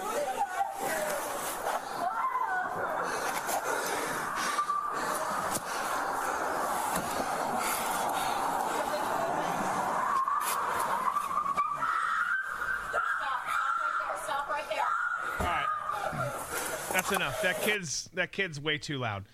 [16.93, 17.43] That's enough.
[17.43, 19.25] That kid's that kid's way too loud.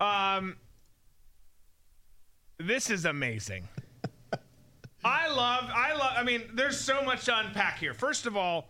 [0.00, 0.56] Um
[2.58, 3.68] This is amazing.
[5.38, 7.94] I love I love I mean, there's so much to unpack here.
[7.94, 8.68] First of all,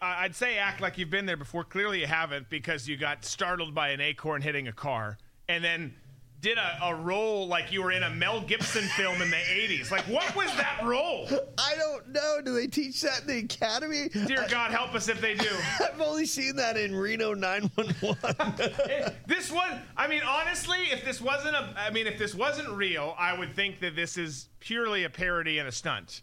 [0.00, 1.64] I'd say act like you've been there before.
[1.64, 5.18] Clearly you haven't because you got startled by an acorn hitting a car
[5.48, 5.94] and then
[6.40, 9.90] did a, a roll like you were in a Mel Gibson film in the 80s.
[9.90, 11.26] Like, what was that roll?
[11.58, 12.40] I don't know.
[12.44, 14.08] Do they teach that in the academy?
[14.08, 15.48] Dear God, help us if they do.
[15.80, 19.14] I've only seen that in Reno 911.
[19.26, 23.14] this one, i mean honestly if this wasn't a i mean if this wasn't real
[23.18, 26.22] i would think that this is purely a parody and a stunt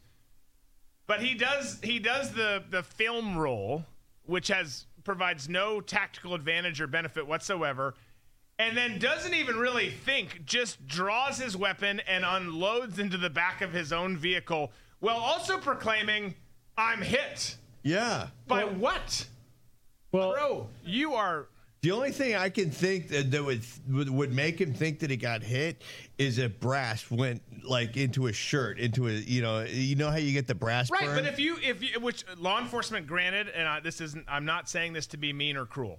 [1.07, 3.85] but he does he does the the film roll
[4.25, 7.93] which has provides no tactical advantage or benefit whatsoever
[8.59, 13.61] and then doesn't even really think just draws his weapon and unloads into the back
[13.61, 14.71] of his own vehicle
[15.01, 16.33] while also proclaiming
[16.77, 18.27] i'm hit yeah.
[18.47, 19.25] by what
[20.13, 21.47] Well, bro you are
[21.81, 25.09] The only thing I can think that, that would, would would make him think that
[25.09, 25.81] he got hit
[26.19, 30.17] is if brass went like into his shirt, into a you know you know how
[30.17, 31.15] you get the brass Right, burn?
[31.15, 34.69] but if you if you, which law enforcement granted, and I, this isn't, I'm not
[34.69, 35.97] saying this to be mean or cruel,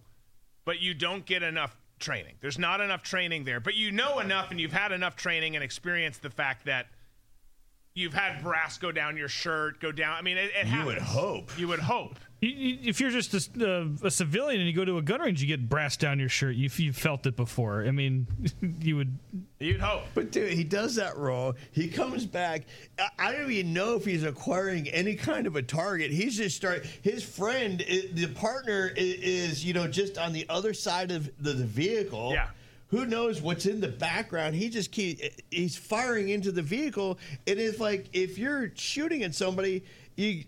[0.65, 2.35] but you don't get enough training.
[2.41, 5.65] There's not enough training there, but you know enough, and you've had enough training and
[5.65, 6.87] experienced the fact that
[7.95, 10.17] you've had brass go down your shirt, go down.
[10.17, 11.11] I mean, it, it You would happens.
[11.11, 11.59] hope.
[11.59, 12.17] You would hope.
[12.41, 15.21] you, you, if you're just a, uh, a civilian and you go to a gun
[15.21, 16.57] range, you get brass down your shirt.
[16.57, 17.85] You, you've felt it before.
[17.85, 18.27] I mean,
[18.81, 19.19] you would.
[19.61, 20.05] You'd hope.
[20.15, 21.55] But dude, he does that roll.
[21.71, 22.63] He comes back.
[22.99, 26.11] I, I don't even know if he's acquiring any kind of a target.
[26.11, 26.87] He's just start.
[27.03, 27.79] His friend,
[28.13, 32.33] the partner, is you know just on the other side of the, the vehicle.
[32.33, 32.49] Yeah.
[32.93, 34.55] Who knows what's in the background?
[34.55, 35.21] He just keep
[35.51, 37.19] he's firing into the vehicle.
[37.47, 39.83] It is like if you're shooting at somebody,
[40.15, 40.45] you.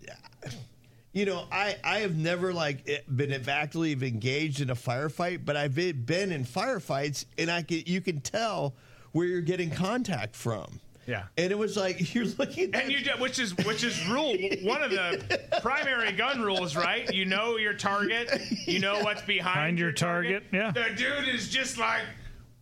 [1.12, 5.57] You know, I, I have never like eh, been actively engaged in a firefight, but
[5.57, 8.74] I've been been in firefights, and I can you can tell
[9.12, 10.80] where you're getting contact from.
[11.07, 11.24] Yeah.
[11.38, 12.74] and it was like you're looking.
[12.74, 16.74] At And you, do- which is which is rule one of the primary gun rules,
[16.74, 17.09] right?
[17.14, 18.28] You know your target.
[18.66, 20.51] You know what's behind Behind your your target.
[20.51, 20.88] target, yeah.
[20.88, 22.03] The dude is just like,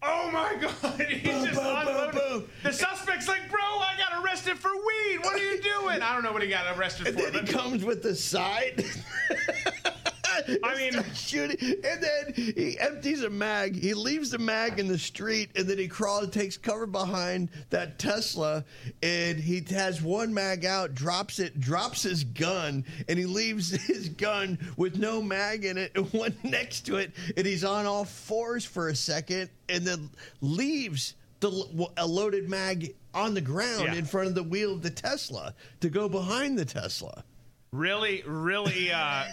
[0.03, 2.21] oh my god, he's Boom, just boom, unloading.
[2.21, 2.49] boom.
[2.63, 5.19] The suspect's like, bro, I got arrested for weed.
[5.23, 6.03] What are you doing?
[6.03, 7.31] I don't know what he got arrested and for.
[7.31, 8.85] then he comes with the side.
[10.63, 13.77] I mean- shooting, and then he empties a mag.
[13.77, 17.99] He leaves the mag in the street, and then he crawls, takes cover behind that
[17.99, 18.65] Tesla,
[19.03, 24.09] and he has one mag out, drops it, drops his gun, and he leaves his
[24.09, 28.05] gun with no mag in it, and one next to it, and he's on all
[28.05, 33.95] fours for a second, and then leaves the a loaded mag on the ground Yeah.
[33.97, 37.25] in front of the wheel of the Tesla to go behind the Tesla.
[37.83, 39.25] Really, really uh,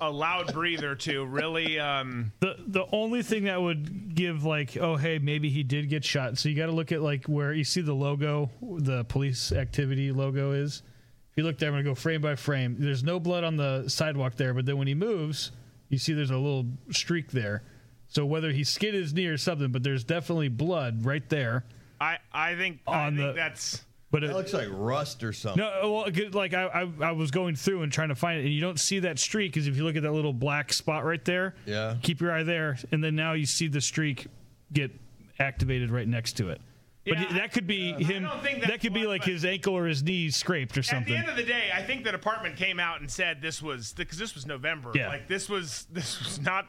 [0.00, 1.24] a loud breather too.
[1.26, 5.88] Really, um, The the only thing that would give like oh hey maybe he did
[5.88, 6.38] get shot.
[6.38, 10.10] So you got to look at like where you see the logo, the police activity
[10.12, 10.82] logo is.
[11.30, 12.76] If you look there, I'm gonna go frame by frame.
[12.78, 15.52] There's no blood on the sidewalk there, but then when he moves,
[15.88, 17.62] you see there's a little streak there.
[18.08, 21.64] So whether he skidded his knee or something, but there's definitely blood right there.
[22.00, 23.82] I I think I On think the- that's.
[24.12, 25.60] But it, That looks like rust or something.
[25.64, 28.38] No, uh, well, good- like I, I, I was going through and trying to find
[28.38, 30.72] it, and you don't see that streak because if you look at that little black
[30.72, 31.96] spot right there, Yeah.
[32.02, 34.26] keep your eye there, and then now you see the streak
[34.72, 34.90] get
[35.38, 36.60] activated right next to it.
[37.06, 38.22] But Yeah, that could be uh, him.
[38.24, 41.14] don't think That could be like his ankle or his knee scraped or something.
[41.14, 43.60] At the end of the day, I think the department came out and said this
[43.62, 44.92] was because this was November.
[44.94, 45.08] Yeah.
[45.08, 46.66] Like this was this was not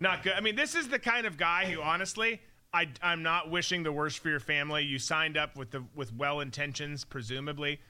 [0.00, 0.32] not good.
[0.32, 2.40] I mean, this is the kind of guy who, honestly,
[2.74, 4.82] I I'm not wishing the worst for your family.
[4.84, 7.80] You signed up with the with well intentions, presumably,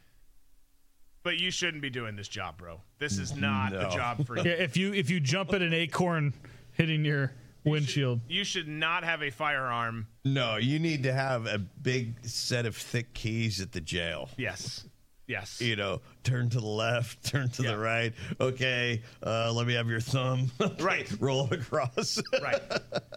[1.23, 2.81] but you shouldn't be doing this job, bro.
[2.99, 3.91] This is not the No.
[3.91, 4.43] job for you.
[4.45, 6.35] yeah, if you if you jump at an acorn
[6.73, 7.33] hitting your
[7.65, 10.09] windshield, You should not have a firearm.
[10.25, 14.31] No, you need to have a big set of thick keys at the jail.
[14.37, 14.85] Yes.
[15.29, 15.61] Yes.
[15.61, 17.71] You know, turn to the left, turn to Yeah.
[17.73, 18.13] the right.
[18.41, 20.51] Okay, uh, let me have your thumb.
[20.81, 21.09] Right.
[21.21, 22.21] Roll across.
[22.43, 22.61] right.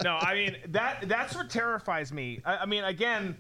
[0.04, 2.42] No, I mean that that's what terrifies me.
[2.46, 3.36] I, I mean, again,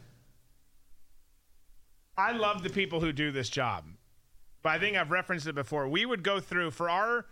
[2.18, 3.86] I love the people who do this job,
[4.64, 5.88] but I think I've referenced it before.
[5.88, 7.26] We would go through for our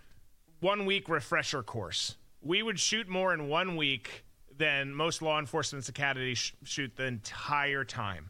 [0.60, 2.16] one week refresher course.
[2.42, 4.24] We would shoot more in one week
[4.56, 8.30] than most law enforcement's academies sh- shoot the entire time.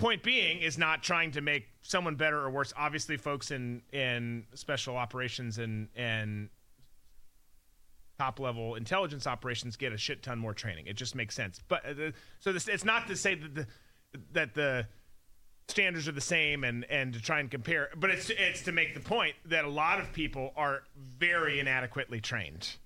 [0.00, 2.72] Point being is not trying to make someone better or worse.
[2.76, 6.48] Obviously, folks in in special operations and and
[8.18, 10.86] top level intelligence operations get a shit ton more training.
[10.86, 11.60] It just makes sense.
[11.68, 13.66] But uh, so this it's not to say that the
[14.32, 14.86] that the
[15.68, 18.94] standards are the same and and to try and compare, but it's it's to make
[18.94, 22.76] the point that a lot of people are very inadequately trained.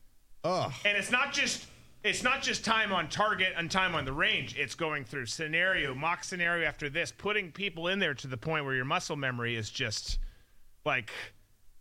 [0.43, 1.67] Oh, And it's not just
[2.05, 4.55] it's not just time on target and time on the range.
[4.59, 8.67] It's going through scenario, mock scenario after this, putting people in there to the point
[8.67, 10.19] where your muscle memory is just
[10.85, 11.11] like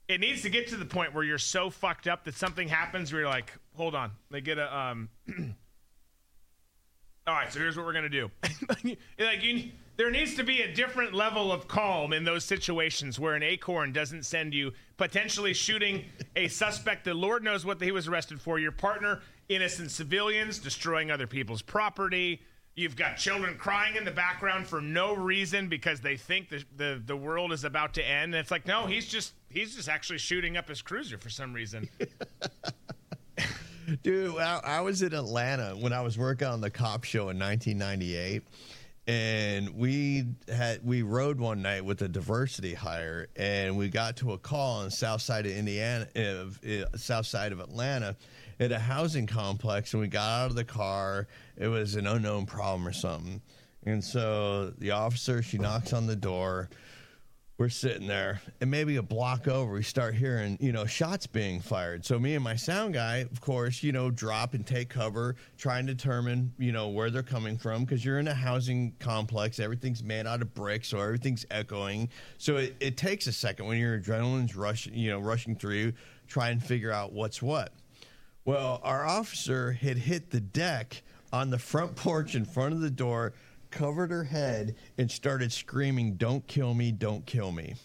[0.08, 3.12] it needs to get to the point where you're so fucked up that something happens
[3.12, 5.10] where you're like, hold on, they get a um.
[7.26, 8.32] All right, so here's what we're gonna do.
[9.20, 13.36] like you, there needs to be a different level of calm in those situations where
[13.36, 16.06] an acorn doesn't send you potentially shooting
[16.36, 18.58] a suspect that Lord knows what he was arrested for.
[18.58, 22.42] Your partner, innocent civilians, destroying other people's property.
[22.76, 27.02] You've got children crying in the background for no reason because they think the, the,
[27.06, 28.34] the world is about to end.
[28.34, 31.54] And it's like, no, he's just he's just actually shooting up his cruiser for some
[31.54, 31.88] reason.
[34.02, 37.38] Dude, I, I was in Atlanta when I was working on the cop show in
[37.38, 38.42] 1998,
[39.08, 44.32] and we had we rode one night with a diversity hire, and we got to
[44.32, 48.16] a call on south side of Indiana, uh, south side of Atlanta,
[48.64, 51.28] at a housing complex, and we got out of the car.
[51.58, 53.42] It was an unknown problem or something,
[53.86, 56.70] and so the officer she knocks on the door.
[57.60, 61.62] We're sitting there and maybe a block over we start hearing you know shots being
[61.62, 62.04] fired.
[62.04, 65.78] So me and my sound guy of course you know drop and take cover try
[65.78, 70.04] and determine you know where they're coming from because you're in a housing complex everything's
[70.04, 72.10] made out of bricks so everything's echoing.
[72.40, 75.94] So it, it takes a second when your adrenaline's rushing you know rushing through you
[76.28, 77.72] try and figure out what's what
[78.46, 82.92] well our officer had hit the deck on the front porch in front of the
[82.92, 83.34] door
[83.74, 87.76] covered her head and started screaming, Don't kill me, don't kill me.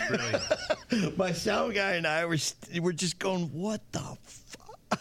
[1.16, 5.00] My sound guy and I were, st- were just going, What the fuck?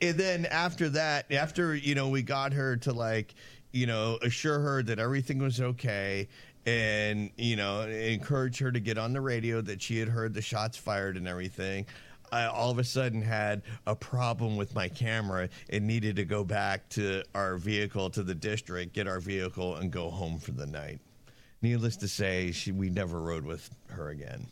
[0.00, 3.34] And then after that, after, you know, we got her to like,
[3.70, 6.26] you know, assure her that everything was okay
[6.66, 10.42] and, you know, encourage her to get on the radio that she had heard the
[10.42, 11.86] shots fired and everything.
[12.32, 16.44] I all of a sudden had a problem with my camera and needed to go
[16.44, 20.66] back to our vehicle to the district, get our vehicle, and go home for the
[20.66, 21.00] night.
[21.62, 24.46] Needless to say, she, we never rode with her again.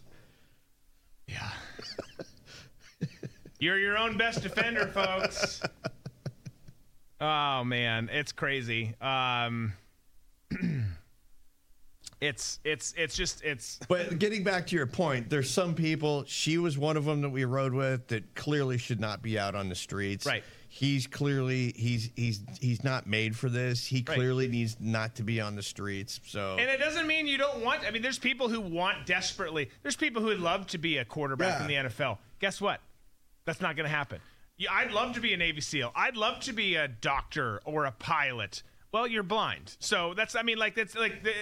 [1.29, 1.51] Yeah.
[3.59, 5.63] You're your own best defender, folks.
[7.19, 8.95] Oh man, it's crazy.
[9.01, 9.73] Um
[12.21, 16.25] it's it's it's just it's But getting back to your point, there's some people.
[16.27, 19.55] She was one of them that we rode with that clearly should not be out
[19.55, 20.25] on the streets.
[20.27, 20.43] Right.
[20.69, 23.87] He's clearly he's he's he's not made for this.
[23.87, 24.17] He Right.
[24.17, 26.21] clearly needs not to be on the streets.
[26.27, 29.71] So and it doesn't mean you don't want I mean there's people who want desperately.
[29.83, 31.63] There's people who would love to be a quarterback Yeah.
[31.63, 32.19] in the NFL.
[32.41, 32.81] Guess what?
[33.45, 34.21] That's not going to happen.
[34.59, 35.93] Yeah, I'd love to be a Navy SEAL.
[35.95, 38.63] I'd love to be a doctor or a pilot.
[38.91, 39.77] Well, you're blind.
[39.81, 41.33] So that's I mean like that's like the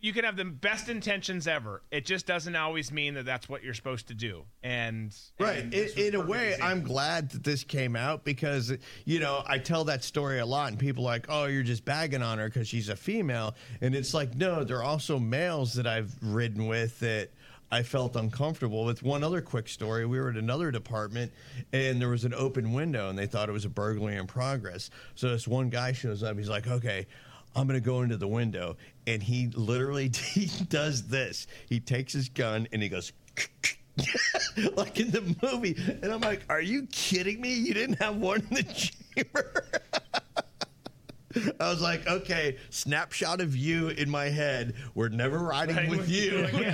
[0.00, 1.82] you can have the best intentions ever.
[1.90, 4.44] It just doesn't always mean that that's what you're supposed to do.
[4.62, 5.58] And Right.
[5.58, 6.68] and In, in a way, example.
[6.68, 8.72] I'm glad that this came out because,
[9.04, 11.84] you know, I tell that story a lot, and people are like, oh, you're just
[11.84, 13.54] bagging on her because she's a female.
[13.80, 17.30] And it's like, no, there are also males that I've ridden with that.
[17.72, 20.04] I felt uncomfortable with one other quick story.
[20.04, 21.30] We were at another department
[21.72, 24.90] and there was an open window and they thought it was a burglary in progress.
[25.14, 26.36] So this one guy shows up.
[26.36, 27.06] He's like, okay,
[27.54, 28.76] I'm going to go into the window.
[29.06, 31.46] And he literally he does this.
[31.68, 33.12] He takes his gun and he goes,
[34.76, 35.76] like in the movie.
[36.02, 37.54] And I'm like, are you kidding me?
[37.54, 38.62] You didn't have one in the
[39.14, 39.64] chamber.
[41.60, 44.74] I was like, okay, snapshot of you in my head.
[44.94, 46.48] We're never riding with, with you.
[46.52, 46.72] you.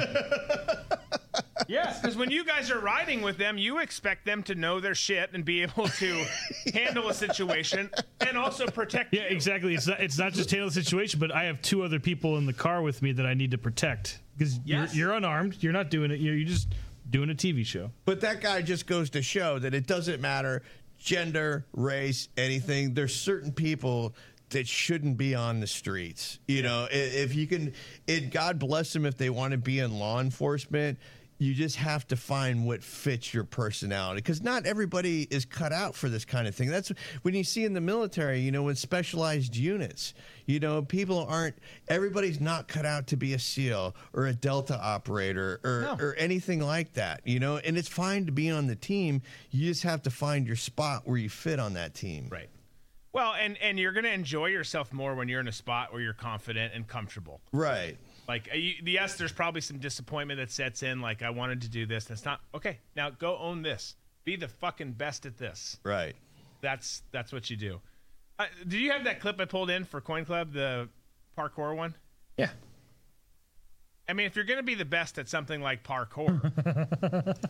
[1.69, 4.95] Yes, because when you guys are riding with them, you expect them to know their
[4.95, 6.25] shit and be able to
[6.75, 7.91] handle a situation
[8.21, 9.29] and also protect Yeah, you.
[9.29, 9.75] exactly.
[9.75, 10.01] It's not.
[10.01, 12.83] It's not just handle the situation, but I have two other people in the car
[12.83, 14.95] with me that I need to protect because Yes.
[14.95, 15.57] you're, you're unarmed.
[15.63, 16.21] You're not doing it.
[16.21, 16.69] You're, you're just
[17.09, 17.91] doing a TV show.
[18.05, 20.63] But that guy just goes to show that it doesn't matter
[20.99, 22.95] gender, race, anything.
[22.95, 24.15] There's certain people
[24.51, 26.39] that shouldn't be on the streets.
[26.47, 27.75] You know, if you can,
[28.07, 30.99] it, God bless them if they want to be in law enforcement.
[31.39, 35.95] You just have to find what fits your personality because not everybody is cut out
[35.95, 36.71] for this kind of thing.
[36.71, 36.91] That's
[37.23, 40.15] when you see in the military, you know, with specialized units,
[40.47, 41.57] you know, people aren't,
[41.89, 46.05] everybody's not cut out to be a SEAL or a Delta operator or, No.
[46.05, 49.21] or anything like that, you know, and it's fine to be on the team.
[49.51, 52.29] You just have to find your spot where you fit on that team.
[52.31, 52.49] Right.
[53.13, 56.13] Well, and and you're gonna enjoy yourself more when you're in a spot where you're
[56.13, 57.41] confident and comfortable.
[57.51, 57.97] Right.
[58.29, 61.01] Like, uh, you, yes, there's probably some disappointment that sets in.
[61.01, 62.05] Like, I wanted to do this.
[62.05, 62.79] That's not okay.
[62.97, 63.95] Now go own this.
[64.25, 65.79] Be the fucking best at this.
[65.85, 66.17] Right.
[66.61, 67.81] That's that's what you do.
[68.39, 70.89] Uh, did you have that clip I pulled in for Coin Club, the
[71.39, 71.95] parkour one?
[72.37, 72.51] Yeah.
[74.09, 76.41] I mean, if you're going to be the best at something like parkour,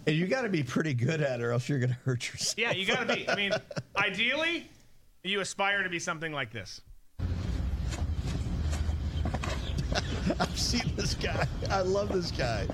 [0.06, 2.26] And you got to be pretty good at it, or else you're going to hurt
[2.32, 2.54] yourself.
[2.58, 3.28] yeah, you got to be.
[3.28, 3.52] I mean,
[3.96, 4.68] ideally,
[5.22, 6.80] you aspire to be something like this.
[10.40, 11.46] I've seen this guy.
[11.70, 12.66] I love this guy.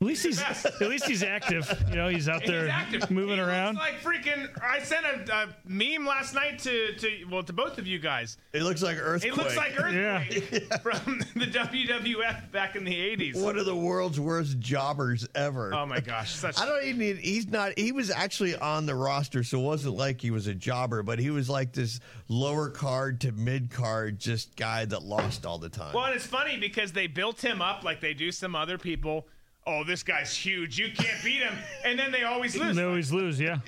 [0.00, 0.64] At least he's best.
[0.64, 1.68] at least he's active.
[1.90, 3.74] You know, he's out there He's moving He looks around.
[3.74, 4.48] like freaking.
[4.62, 8.36] I sent a, a meme last night to, to well to both of you guys.
[8.52, 9.32] It looks like earthquake.
[9.32, 10.18] It looks like Yeah.
[10.20, 13.42] Earthquake from the WWF back in the 80s.
[13.42, 15.74] one of the world's worst jobbers ever.
[15.74, 17.16] Oh my gosh, such I don't even need.
[17.18, 17.76] He's not.
[17.76, 21.18] He was actually on the roster, so it wasn't like he was a jobber, but
[21.18, 21.98] he was like this
[22.28, 25.92] lower card to mid card, just guy that lost all the time.
[25.92, 29.26] Well, and it's funny because they built him up like they do some other people.
[29.70, 30.78] Oh, this guy's huge.
[30.78, 31.54] You can't beat him.
[31.84, 32.74] And then they always lose.
[32.74, 33.38] They always lose.
[33.38, 33.58] Yeah.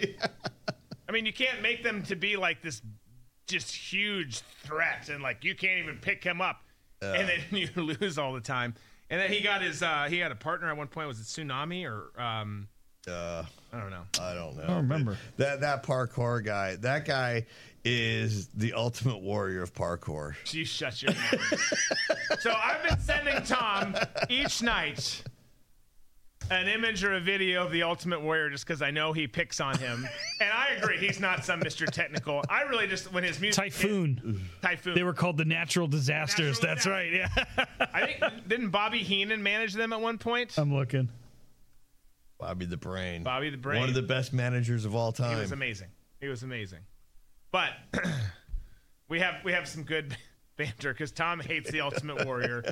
[1.09, 2.81] I mean, you can't make them to be like this
[3.47, 6.63] just huge threat and like you can't even pick him up.
[7.03, 8.75] and then you lose all the time.
[9.11, 11.25] And then he got his uh he had a partner at one point was it
[11.25, 12.69] Tsunami or um
[13.09, 14.03] uh, I don't know.
[14.21, 14.63] I don't know.
[14.63, 15.17] I don't remember.
[15.39, 16.77] that that parkour guy.
[16.77, 17.47] That guy
[17.85, 20.35] is the ultimate warrior of parkour.
[20.53, 21.81] You shut your mouth.
[22.41, 23.97] so I've been sending Tom
[24.29, 25.23] each night
[26.51, 29.61] an image or a video of the Ultimate Warrior just because I know he picks
[29.61, 30.07] on him.
[30.43, 31.85] And I agree, he's not some Mr.
[31.85, 32.43] Technical.
[32.49, 34.49] I really just when his music Typhoon.
[34.63, 34.95] Typhoon.
[34.95, 36.63] They were called the natural disasters.
[36.63, 37.13] Natural That's right.
[37.13, 37.29] Yeah.
[37.93, 40.59] I think didn't Bobby Heenan manage them at one point?
[40.59, 41.11] I'm looking.
[42.39, 43.23] Bobby the Brain.
[43.23, 43.81] Bobby the Brain.
[43.81, 45.35] One of the best managers of all time.
[45.35, 45.89] He was amazing.
[46.23, 46.81] He was amazing.
[47.53, 47.71] But
[49.11, 50.17] we have we have some good
[50.57, 52.65] banter because Tom hates the Ultimate Warrior.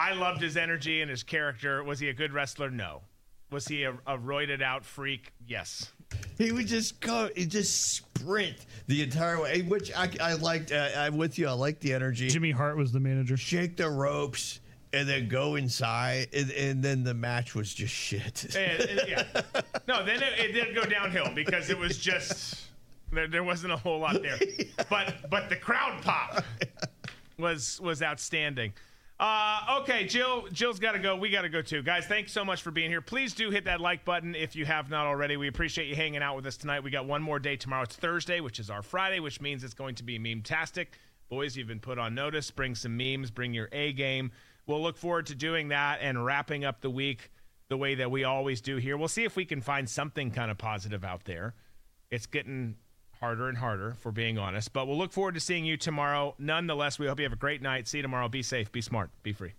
[0.00, 1.84] I loved his energy and his character.
[1.84, 2.70] Was he a good wrestler?
[2.70, 3.02] No.
[3.50, 5.32] Was he a, a roided out freak?
[5.46, 5.92] Yes.
[6.38, 8.56] He would just go, he just sprint
[8.86, 10.72] the entire way, which I, I liked.
[10.72, 11.48] Uh, I'm with you.
[11.48, 12.28] I like the energy.
[12.28, 13.36] Jimmy Hart was the manager.
[13.36, 14.60] Shake the ropes
[14.92, 18.54] and then go inside, and, and then the match was just shit.
[18.56, 19.24] And- and- yeah.
[19.86, 22.60] No, then it, it did go downhill because it was just
[23.12, 24.38] there, there wasn't a whole lot there.
[24.88, 26.42] But but the crowd pop
[27.38, 28.72] was was outstanding.
[29.20, 30.46] Uh, okay, Jill.
[30.50, 31.14] Jill's got to go.
[31.14, 32.06] We got to go too, guys.
[32.06, 33.02] Thanks so much for being here.
[33.02, 35.36] Please do hit that like button if you have not already.
[35.36, 36.82] We appreciate you hanging out with us tonight.
[36.82, 37.82] We got one more day tomorrow.
[37.82, 40.98] It's Thursday, which is our Friday, which means it's going to be meme-tastic.
[41.28, 42.50] Boys, you've been put on notice.
[42.50, 43.30] Bring some memes.
[43.30, 44.32] Bring your A game.
[44.66, 47.30] We'll look forward to doing that and wrapping up the week
[47.68, 48.96] the way that we always do here.
[48.96, 51.54] We'll see if we can find something kind of positive out there.
[52.10, 52.76] It's getting
[53.20, 54.72] harder and harder, for being honest.
[54.72, 56.34] But we'll look forward to seeing you tomorrow.
[56.38, 57.86] Nonetheless, we hope you have a great night.
[57.86, 58.28] See you tomorrow.
[58.28, 59.52] Be safe, be smart, be free.